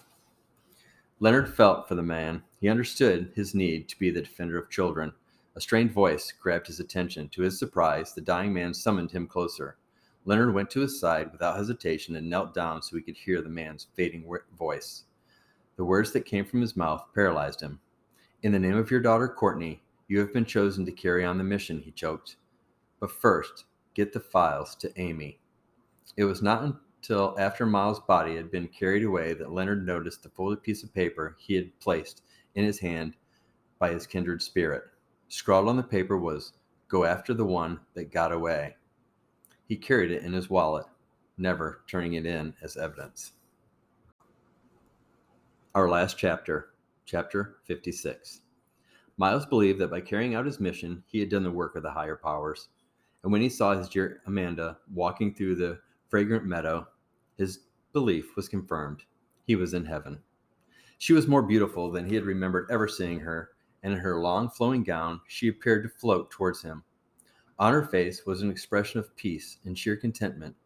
Leonard 1.20 1.48
felt 1.48 1.88
for 1.88 1.94
the 1.94 2.02
man. 2.02 2.42
He 2.60 2.68
understood 2.68 3.32
his 3.34 3.54
need 3.54 3.88
to 3.88 3.98
be 3.98 4.10
the 4.10 4.22
defender 4.22 4.58
of 4.58 4.70
children. 4.70 5.12
A 5.54 5.60
strained 5.60 5.92
voice 5.92 6.32
grabbed 6.32 6.66
his 6.66 6.80
attention. 6.80 7.28
To 7.30 7.42
his 7.42 7.58
surprise, 7.58 8.12
the 8.12 8.20
dying 8.20 8.52
man 8.52 8.74
summoned 8.74 9.12
him 9.12 9.26
closer. 9.26 9.76
Leonard 10.26 10.52
went 10.52 10.68
to 10.70 10.80
his 10.80 10.98
side 10.98 11.30
without 11.30 11.56
hesitation 11.56 12.16
and 12.16 12.28
knelt 12.28 12.52
down 12.52 12.82
so 12.82 12.96
he 12.96 13.02
could 13.02 13.16
hear 13.16 13.40
the 13.40 13.48
man's 13.48 13.86
fading 13.94 14.28
voice. 14.58 15.04
The 15.76 15.84
words 15.84 16.12
that 16.12 16.26
came 16.26 16.44
from 16.44 16.60
his 16.60 16.76
mouth 16.76 17.04
paralyzed 17.14 17.60
him. 17.60 17.80
In 18.42 18.50
the 18.50 18.58
name 18.58 18.76
of 18.76 18.90
your 18.90 19.00
daughter, 19.00 19.28
Courtney, 19.28 19.82
you 20.08 20.18
have 20.18 20.32
been 20.32 20.44
chosen 20.44 20.84
to 20.84 20.92
carry 20.92 21.24
on 21.24 21.38
the 21.38 21.44
mission, 21.44 21.80
he 21.80 21.92
choked. 21.92 22.36
But 22.98 23.12
first, 23.12 23.66
get 23.94 24.12
the 24.12 24.20
files 24.20 24.74
to 24.76 25.00
Amy. 25.00 25.38
It 26.16 26.24
was 26.24 26.42
not 26.42 26.62
until 26.62 27.36
after 27.38 27.64
Myles' 27.64 28.00
body 28.00 28.34
had 28.34 28.50
been 28.50 28.66
carried 28.66 29.04
away 29.04 29.32
that 29.34 29.52
Leonard 29.52 29.86
noticed 29.86 30.24
the 30.24 30.28
folded 30.30 30.60
piece 30.60 30.82
of 30.82 30.92
paper 30.92 31.36
he 31.38 31.54
had 31.54 31.78
placed 31.78 32.22
in 32.56 32.64
his 32.64 32.80
hand 32.80 33.14
by 33.78 33.90
his 33.90 34.08
kindred 34.08 34.42
spirit. 34.42 34.82
Scrawled 35.28 35.68
on 35.68 35.76
the 35.76 35.82
paper 35.84 36.16
was, 36.16 36.52
Go 36.88 37.04
after 37.04 37.32
the 37.32 37.44
one 37.44 37.78
that 37.94 38.12
got 38.12 38.32
away. 38.32 38.74
He 39.66 39.76
carried 39.76 40.10
it 40.10 40.22
in 40.22 40.32
his 40.32 40.48
wallet, 40.48 40.86
never 41.36 41.82
turning 41.88 42.14
it 42.14 42.26
in 42.26 42.54
as 42.62 42.76
evidence. 42.76 43.32
Our 45.74 45.88
last 45.88 46.16
chapter, 46.16 46.70
chapter 47.04 47.56
56. 47.64 48.42
Myles 49.18 49.46
believed 49.46 49.78
that 49.80 49.90
by 49.90 50.00
carrying 50.00 50.34
out 50.34 50.46
his 50.46 50.60
mission, 50.60 51.02
he 51.06 51.20
had 51.20 51.30
done 51.30 51.42
the 51.42 51.50
work 51.50 51.74
of 51.74 51.82
the 51.82 51.90
higher 51.90 52.16
powers. 52.16 52.68
And 53.22 53.32
when 53.32 53.42
he 53.42 53.48
saw 53.48 53.76
his 53.76 53.88
dear 53.88 54.22
Amanda 54.26 54.78
walking 54.94 55.34
through 55.34 55.56
the 55.56 55.80
fragrant 56.08 56.44
meadow, 56.44 56.86
his 57.36 57.60
belief 57.92 58.36
was 58.36 58.48
confirmed. 58.48 59.02
He 59.46 59.56
was 59.56 59.74
in 59.74 59.84
heaven. 59.84 60.20
She 60.98 61.12
was 61.12 61.26
more 61.26 61.42
beautiful 61.42 61.90
than 61.90 62.06
he 62.06 62.14
had 62.14 62.24
remembered 62.24 62.70
ever 62.70 62.88
seeing 62.88 63.20
her, 63.20 63.50
and 63.82 63.92
in 63.92 63.98
her 63.98 64.20
long 64.20 64.48
flowing 64.48 64.84
gown, 64.84 65.20
she 65.28 65.48
appeared 65.48 65.82
to 65.82 65.88
float 65.88 66.30
towards 66.30 66.62
him. 66.62 66.84
On 67.58 67.72
her 67.72 67.84
face 67.84 68.26
was 68.26 68.42
an 68.42 68.50
expression 68.50 69.00
of 69.00 69.16
peace 69.16 69.56
and 69.64 69.78
sheer 69.78 69.96
contentment, 69.96 70.56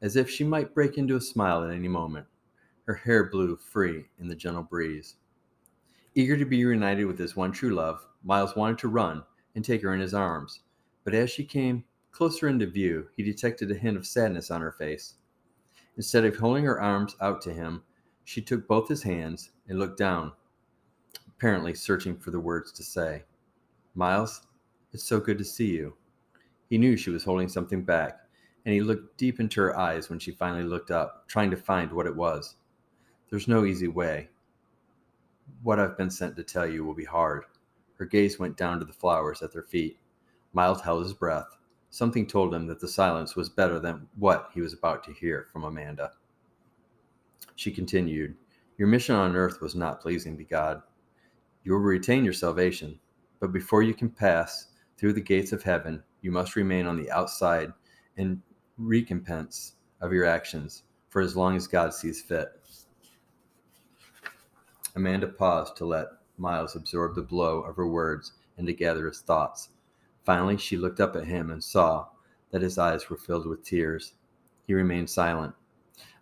as 0.00 0.14
if 0.14 0.30
she 0.30 0.44
might 0.44 0.74
break 0.74 0.96
into 0.96 1.16
a 1.16 1.20
smile 1.20 1.64
at 1.64 1.74
any 1.74 1.88
moment. 1.88 2.26
Her 2.84 2.94
hair 2.94 3.24
blew 3.24 3.56
free 3.56 4.06
in 4.20 4.28
the 4.28 4.36
gentle 4.36 4.62
breeze. 4.62 5.16
Eager 6.14 6.36
to 6.36 6.44
be 6.44 6.64
reunited 6.64 7.06
with 7.06 7.18
his 7.18 7.34
one 7.34 7.50
true 7.50 7.74
love, 7.74 8.06
Myles 8.22 8.54
wanted 8.54 8.78
to 8.78 8.88
run 8.88 9.24
and 9.56 9.64
take 9.64 9.82
her 9.82 9.92
in 9.92 10.00
his 10.00 10.14
arms, 10.14 10.60
but 11.02 11.14
as 11.14 11.30
she 11.30 11.44
came 11.44 11.84
closer 12.12 12.48
into 12.48 12.66
view, 12.66 13.08
he 13.16 13.22
detected 13.22 13.70
a 13.70 13.74
hint 13.74 13.96
of 13.96 14.06
sadness 14.06 14.50
on 14.50 14.60
her 14.60 14.72
face. 14.72 15.14
Instead 15.96 16.24
of 16.24 16.36
holding 16.36 16.64
her 16.64 16.80
arms 16.80 17.16
out 17.20 17.42
to 17.42 17.52
him, 17.52 17.82
she 18.24 18.40
took 18.40 18.68
both 18.68 18.88
his 18.88 19.02
hands 19.02 19.50
and 19.68 19.78
looked 19.78 19.98
down, 19.98 20.32
apparently 21.26 21.74
searching 21.74 22.16
for 22.16 22.30
the 22.30 22.40
words 22.40 22.70
to 22.72 22.82
say. 22.82 23.24
Myles, 23.94 24.42
it's 24.92 25.04
so 25.04 25.18
good 25.18 25.38
to 25.38 25.44
see 25.44 25.72
you. 25.72 25.94
He 26.68 26.78
knew 26.78 26.96
she 26.96 27.10
was 27.10 27.24
holding 27.24 27.48
something 27.48 27.82
back, 27.84 28.20
and 28.64 28.74
he 28.74 28.80
looked 28.80 29.16
deep 29.18 29.40
into 29.40 29.60
her 29.60 29.78
eyes 29.78 30.10
when 30.10 30.18
she 30.18 30.32
finally 30.32 30.64
looked 30.64 30.90
up, 30.90 31.28
trying 31.28 31.50
to 31.50 31.56
find 31.56 31.92
what 31.92 32.06
it 32.06 32.16
was. 32.16 32.56
There's 33.30 33.48
no 33.48 33.64
easy 33.64 33.88
way, 33.88 34.30
what 35.62 35.78
I've 35.78 35.96
been 35.96 36.10
sent 36.10 36.36
to 36.36 36.42
tell 36.42 36.66
you 36.66 36.84
will 36.84 36.94
be 36.94 37.04
hard. 37.04 37.44
Her 37.98 38.04
gaze 38.04 38.38
went 38.38 38.56
down 38.56 38.78
to 38.78 38.84
the 38.84 38.92
flowers 38.92 39.42
at 39.42 39.52
their 39.52 39.62
feet. 39.62 39.98
Myles 40.52 40.82
held 40.82 41.02
his 41.04 41.14
breath. 41.14 41.56
Something 41.90 42.26
told 42.26 42.54
him 42.54 42.66
that 42.66 42.80
the 42.80 42.88
silence 42.88 43.36
was 43.36 43.48
better 43.48 43.78
than 43.78 44.08
what 44.16 44.50
he 44.52 44.60
was 44.60 44.72
about 44.72 45.04
to 45.04 45.12
hear 45.12 45.46
from 45.52 45.64
Amanda. 45.64 46.12
She 47.54 47.70
continued, 47.70 48.36
Your 48.76 48.88
mission 48.88 49.14
on 49.14 49.34
earth 49.34 49.60
was 49.60 49.74
not 49.74 50.00
pleasing 50.00 50.36
to 50.36 50.44
God. 50.44 50.82
You 51.64 51.72
will 51.72 51.80
retain 51.80 52.24
your 52.24 52.32
salvation, 52.32 53.00
but 53.40 53.52
before 53.52 53.82
you 53.82 53.94
can 53.94 54.10
pass 54.10 54.68
through 54.98 55.14
the 55.14 55.20
gates 55.20 55.52
of 55.52 55.62
heaven, 55.62 56.02
you 56.26 56.32
must 56.32 56.56
remain 56.56 56.86
on 56.86 56.96
the 56.96 57.08
outside 57.12 57.72
in 58.16 58.42
recompense 58.78 59.76
of 60.00 60.12
your 60.12 60.24
actions 60.24 60.82
for 61.08 61.22
as 61.22 61.36
long 61.36 61.54
as 61.54 61.68
God 61.68 61.94
sees 61.94 62.20
fit. 62.20 62.48
Amanda 64.96 65.28
paused 65.28 65.76
to 65.76 65.86
let 65.86 66.08
Myles 66.36 66.74
absorb 66.74 67.14
the 67.14 67.22
blow 67.22 67.60
of 67.60 67.76
her 67.76 67.86
words 67.86 68.32
and 68.58 68.66
to 68.66 68.72
gather 68.72 69.06
his 69.06 69.20
thoughts. 69.20 69.68
Finally, 70.24 70.56
she 70.56 70.76
looked 70.76 70.98
up 70.98 71.14
at 71.14 71.28
him 71.28 71.52
and 71.52 71.62
saw 71.62 72.08
that 72.50 72.60
his 72.60 72.76
eyes 72.76 73.08
were 73.08 73.16
filled 73.16 73.46
with 73.46 73.64
tears. 73.64 74.14
He 74.66 74.74
remained 74.74 75.08
silent. 75.08 75.54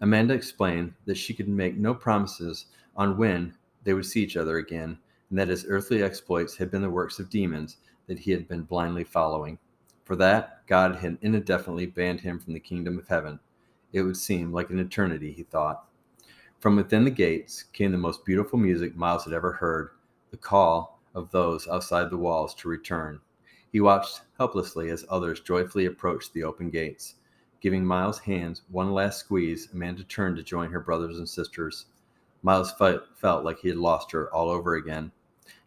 Amanda 0.03 0.35
explained 0.35 0.93
that 1.07 1.17
she 1.17 1.33
could 1.33 1.49
make 1.49 1.79
no 1.79 1.95
promises 1.95 2.67
on 2.95 3.17
when 3.17 3.55
they 3.85 3.95
would 3.95 4.05
see 4.05 4.23
each 4.23 4.37
other 4.37 4.59
again, 4.59 4.99
and 5.31 5.39
that 5.39 5.49
his 5.49 5.65
earthly 5.67 6.03
exploits 6.03 6.59
had 6.59 6.71
been 6.71 6.83
the 6.83 6.91
works 6.91 7.19
of 7.19 7.31
demons 7.31 7.79
that 8.07 8.19
he 8.19 8.33
had 8.33 8.47
been 8.47 8.65
blindly 8.65 9.03
following. 9.03 9.59
For 10.05 10.17
that, 10.17 10.67
God 10.67 10.97
had 10.97 11.17
indefinitely 11.23 11.87
banned 11.87 12.21
him 12.21 12.39
from 12.39 12.53
the 12.53 12.61
kingdom 12.61 12.99
of 12.99 13.09
heaven. 13.09 13.41
It 13.93 14.03
would 14.03 14.19
seem 14.19 14.53
like 14.53 14.69
an 14.69 14.79
eternity, 14.79 15.33
he 15.33 15.45
thought. 15.45 15.89
From 16.61 16.77
within 16.77 17.05
the 17.05 17.11
gates 17.11 17.63
came 17.63 17.91
the 17.91 17.99
most 17.99 18.25
beautiful 18.25 18.59
music 18.59 18.95
Myles 18.97 19.25
had 19.25 19.33
ever 19.33 19.53
heard 19.53 19.91
the 20.31 20.37
call 20.37 21.01
of 21.15 21.31
those 21.31 21.67
outside 21.69 22.11
the 22.11 22.19
walls 22.19 22.55
to 22.57 22.69
return. 22.69 23.21
He 23.73 23.81
watched 23.81 24.23
helplessly 24.37 24.91
as 24.91 25.07
others 25.09 25.41
joyfully 25.41 25.87
approached 25.87 26.35
the 26.35 26.45
open 26.45 26.69
gates. 26.69 27.15
Giving 27.63 27.87
Myles' 27.87 28.19
hands 28.19 28.63
one 28.71 28.93
last 28.93 29.21
squeeze, 29.21 29.69
Amanda 29.73 30.05
turned 30.05 30.37
to 30.37 30.43
join 30.43 30.71
her 30.71 30.81
brothers 30.81 31.19
and 31.19 31.29
sisters. 31.29 31.87
Myles 32.43 32.73
felt 32.73 33.45
like 33.45 33.59
he 33.59 33.69
had 33.69 33.79
lost 33.79 34.13
her 34.13 34.33
all 34.35 34.51
over 34.51 34.75
again. 34.75 35.13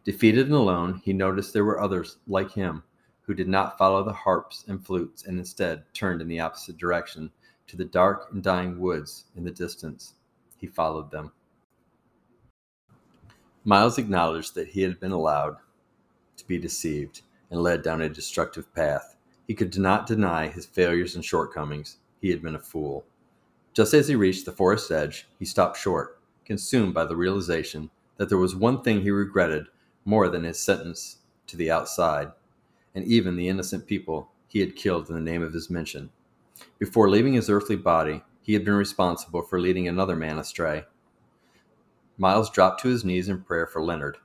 Defeated 0.04 0.46
and 0.46 0.54
alone, 0.54 1.00
he 1.04 1.12
noticed 1.12 1.52
there 1.52 1.64
were 1.64 1.80
others 1.80 2.18
like 2.28 2.52
him 2.52 2.84
who 3.28 3.34
did 3.34 3.46
not 3.46 3.76
follow 3.76 4.02
the 4.02 4.12
harps 4.12 4.64
and 4.68 4.84
flutes 4.84 5.26
and 5.26 5.38
instead 5.38 5.84
turned 5.92 6.22
in 6.22 6.28
the 6.28 6.40
opposite 6.40 6.78
direction 6.78 7.30
to 7.66 7.76
the 7.76 7.84
dark 7.84 8.28
and 8.32 8.42
dying 8.42 8.80
woods 8.80 9.26
in 9.36 9.44
the 9.44 9.50
distance 9.50 10.14
he 10.56 10.66
followed 10.66 11.10
them. 11.10 11.30
Myles 13.64 13.98
acknowledged 13.98 14.54
that 14.54 14.68
he 14.68 14.80
had 14.80 14.98
been 14.98 15.12
allowed 15.12 15.58
to 16.38 16.46
be 16.46 16.56
deceived 16.56 17.20
and 17.50 17.60
led 17.60 17.82
down 17.82 18.00
a 18.00 18.08
destructive 18.08 18.74
path. 18.74 19.14
He 19.46 19.54
could 19.54 19.76
not 19.76 20.06
deny 20.06 20.48
his 20.48 20.64
failures 20.64 21.14
and 21.14 21.22
shortcomings. 21.22 21.98
He 22.22 22.30
had 22.30 22.40
been 22.40 22.54
a 22.54 22.58
fool. 22.58 23.04
Just 23.74 23.92
as 23.92 24.08
he 24.08 24.16
reached 24.16 24.46
the 24.46 24.52
forest 24.52 24.90
edge, 24.90 25.28
he 25.38 25.44
stopped 25.44 25.76
short, 25.76 26.18
consumed 26.46 26.94
by 26.94 27.04
the 27.04 27.16
realization 27.16 27.90
that 28.16 28.30
there 28.30 28.38
was 28.38 28.56
one 28.56 28.80
thing 28.80 29.02
he 29.02 29.10
regretted 29.10 29.66
more 30.06 30.30
than 30.30 30.44
his 30.44 30.58
sentence 30.58 31.18
to 31.46 31.58
the 31.58 31.70
outside, 31.70 32.32
and 32.94 33.04
even 33.04 33.36
the 33.36 33.48
innocent 33.48 33.86
people 33.86 34.30
he 34.48 34.60
had 34.60 34.76
killed 34.76 35.08
in 35.08 35.14
the 35.14 35.20
name 35.20 35.42
of 35.42 35.52
his 35.52 35.70
mission. 35.70 36.10
Before 36.78 37.08
leaving 37.08 37.34
his 37.34 37.50
earthly 37.50 37.76
body, 37.76 38.22
he 38.42 38.54
had 38.54 38.64
been 38.64 38.74
responsible 38.74 39.42
for 39.42 39.60
leading 39.60 39.86
another 39.86 40.16
man 40.16 40.38
astray. 40.38 40.84
Myles 42.16 42.50
dropped 42.50 42.80
to 42.82 42.88
his 42.88 43.04
knees 43.04 43.28
in 43.28 43.42
prayer 43.42 43.66
for 43.66 43.82
Leonard. 43.82 44.18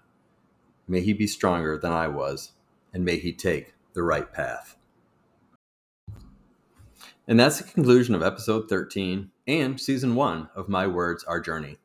May 0.88 1.02
he 1.02 1.14
be 1.14 1.28
stronger 1.28 1.78
than 1.78 1.92
I 1.92 2.08
was, 2.08 2.54
and 2.94 3.06
may 3.06 3.18
he 3.18 3.34
take 3.34 3.74
the 3.94 4.04
right 4.04 4.32
path. 4.32 4.78
And 7.28 7.40
that's 7.40 7.60
the 7.60 7.64
conclusion 7.64 8.16
of 8.16 8.24
episode 8.24 8.68
13 8.68 9.32
and 9.48 9.80
season 9.80 10.16
one 10.16 10.50
of 10.56 10.68
My 10.68 10.88
Words, 10.88 11.24
Our 11.24 11.40
Journey. 11.40 11.78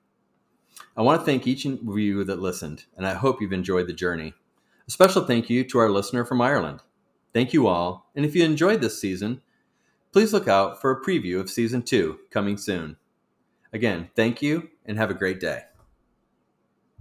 I 0.96 1.02
want 1.02 1.20
to 1.20 1.24
thank 1.24 1.46
each 1.46 1.64
of 1.64 1.98
you 1.98 2.24
that 2.24 2.40
listened, 2.40 2.86
and 2.96 3.06
I 3.06 3.14
hope 3.14 3.40
you've 3.40 3.52
enjoyed 3.52 3.86
the 3.86 3.92
journey. 3.92 4.34
A 4.88 4.90
special 4.90 5.24
thank 5.24 5.50
you 5.50 5.64
to 5.64 5.78
our 5.78 5.90
listener 5.90 6.24
from 6.24 6.40
Ireland. 6.40 6.80
Thank 7.34 7.52
you 7.52 7.66
all, 7.66 8.10
and 8.16 8.24
if 8.24 8.34
you 8.34 8.44
enjoyed 8.44 8.80
this 8.80 9.00
season, 9.00 9.42
Please 10.12 10.32
look 10.32 10.48
out 10.48 10.80
for 10.80 10.90
a 10.90 11.00
preview 11.00 11.38
of 11.38 11.50
season 11.50 11.82
two 11.82 12.18
coming 12.30 12.56
soon. 12.56 12.96
Again, 13.72 14.10
thank 14.16 14.40
you 14.40 14.70
and 14.86 14.96
have 14.96 15.10
a 15.10 15.14
great 15.14 15.38
day. 15.38 15.67